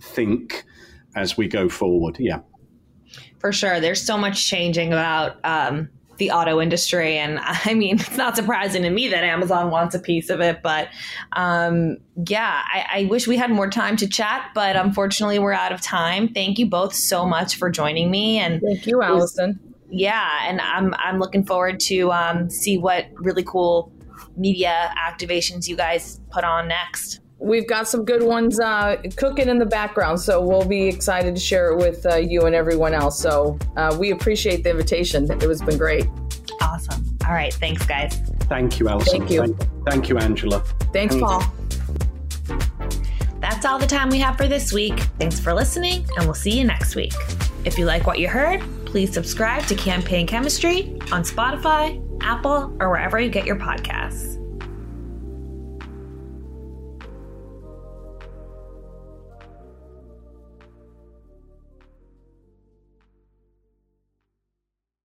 think 0.00 0.62
as 1.16 1.36
we 1.36 1.48
go 1.48 1.68
forward. 1.68 2.18
Yeah. 2.20 2.38
For 3.38 3.52
sure. 3.52 3.80
There's 3.80 4.00
so 4.00 4.16
much 4.16 4.46
changing 4.46 4.92
about 4.92 5.38
um, 5.44 5.88
the 6.18 6.30
auto 6.30 6.60
industry. 6.60 7.18
And 7.18 7.38
I 7.42 7.74
mean, 7.74 8.00
it's 8.00 8.16
not 8.16 8.36
surprising 8.36 8.82
to 8.82 8.90
me 8.90 9.08
that 9.08 9.24
Amazon 9.24 9.70
wants 9.70 9.94
a 9.94 9.98
piece 9.98 10.30
of 10.30 10.40
it. 10.40 10.62
But 10.62 10.88
um, 11.32 11.98
yeah, 12.28 12.62
I, 12.64 12.86
I, 13.00 13.04
wish 13.06 13.26
we 13.26 13.36
had 13.36 13.50
more 13.50 13.68
time 13.68 13.96
to 13.96 14.08
chat, 14.08 14.50
but 14.54 14.76
unfortunately, 14.76 15.38
we're 15.38 15.52
out 15.52 15.72
of 15.72 15.80
time. 15.80 16.28
Thank 16.28 16.58
you 16.58 16.66
both 16.66 16.94
so 16.94 17.26
much 17.26 17.56
for 17.56 17.70
joining 17.70 18.10
me. 18.10 18.38
And 18.38 18.60
thank 18.60 18.86
you, 18.86 19.02
Allison. 19.02 19.58
yeah, 19.90 20.48
and 20.48 20.60
I'm 20.60 20.94
I'm 20.94 21.18
looking 21.18 21.44
forward 21.44 21.80
to 21.80 22.12
um, 22.12 22.50
see 22.50 22.78
what 22.78 23.06
really 23.14 23.42
cool 23.42 23.92
media 24.36 24.94
activations 24.96 25.68
you 25.68 25.76
guys 25.76 26.20
put 26.30 26.44
on 26.44 26.68
next 26.68 27.20
we've 27.42 27.66
got 27.66 27.88
some 27.88 28.04
good 28.04 28.22
ones 28.22 28.58
uh, 28.60 28.96
cooking 29.16 29.48
in 29.48 29.58
the 29.58 29.66
background, 29.66 30.20
so 30.20 30.40
we'll 30.40 30.66
be 30.66 30.86
excited 30.86 31.34
to 31.34 31.40
share 31.40 31.72
it 31.72 31.76
with 31.76 32.06
uh, 32.06 32.16
you 32.16 32.46
and 32.46 32.54
everyone 32.54 32.94
else. 32.94 33.18
So 33.18 33.58
uh, 33.76 33.96
we 33.98 34.10
appreciate 34.10 34.64
the 34.64 34.70
invitation. 34.70 35.30
It 35.30 35.42
has 35.42 35.62
been 35.62 35.78
great. 35.78 36.06
Awesome. 36.60 37.04
All 37.26 37.34
right. 37.34 37.52
Thanks, 37.52 37.84
guys. 37.84 38.16
Thank 38.42 38.78
you, 38.78 38.88
Allison. 38.88 39.20
Thank 39.20 39.30
you. 39.30 39.40
Thank, 39.40 39.86
thank 39.86 40.08
you, 40.08 40.18
Angela. 40.18 40.60
Thanks, 40.92 41.16
Paul. 41.16 41.42
That's 42.46 43.00
that's 43.40 43.64
all 43.66 43.78
the 43.78 43.86
time 43.86 44.08
we 44.08 44.18
have 44.18 44.36
for 44.36 44.46
this 44.46 44.72
week. 44.72 44.98
Thanks 45.18 45.40
for 45.40 45.52
listening, 45.52 46.06
and 46.16 46.26
we'll 46.26 46.34
see 46.34 46.56
you 46.56 46.64
next 46.64 46.94
week. 46.94 47.12
If 47.64 47.78
you 47.78 47.86
like 47.86 48.06
what 48.06 48.18
you 48.18 48.28
heard, 48.28 48.60
please 48.86 49.12
subscribe 49.12 49.64
to 49.66 49.74
Campaign 49.74 50.26
Chemistry 50.26 50.92
on 51.10 51.22
Spotify, 51.22 52.00
Apple, 52.22 52.76
or 52.80 52.90
wherever 52.90 53.18
you 53.18 53.30
get 53.30 53.46
your 53.46 53.56
podcasts. 53.56 54.41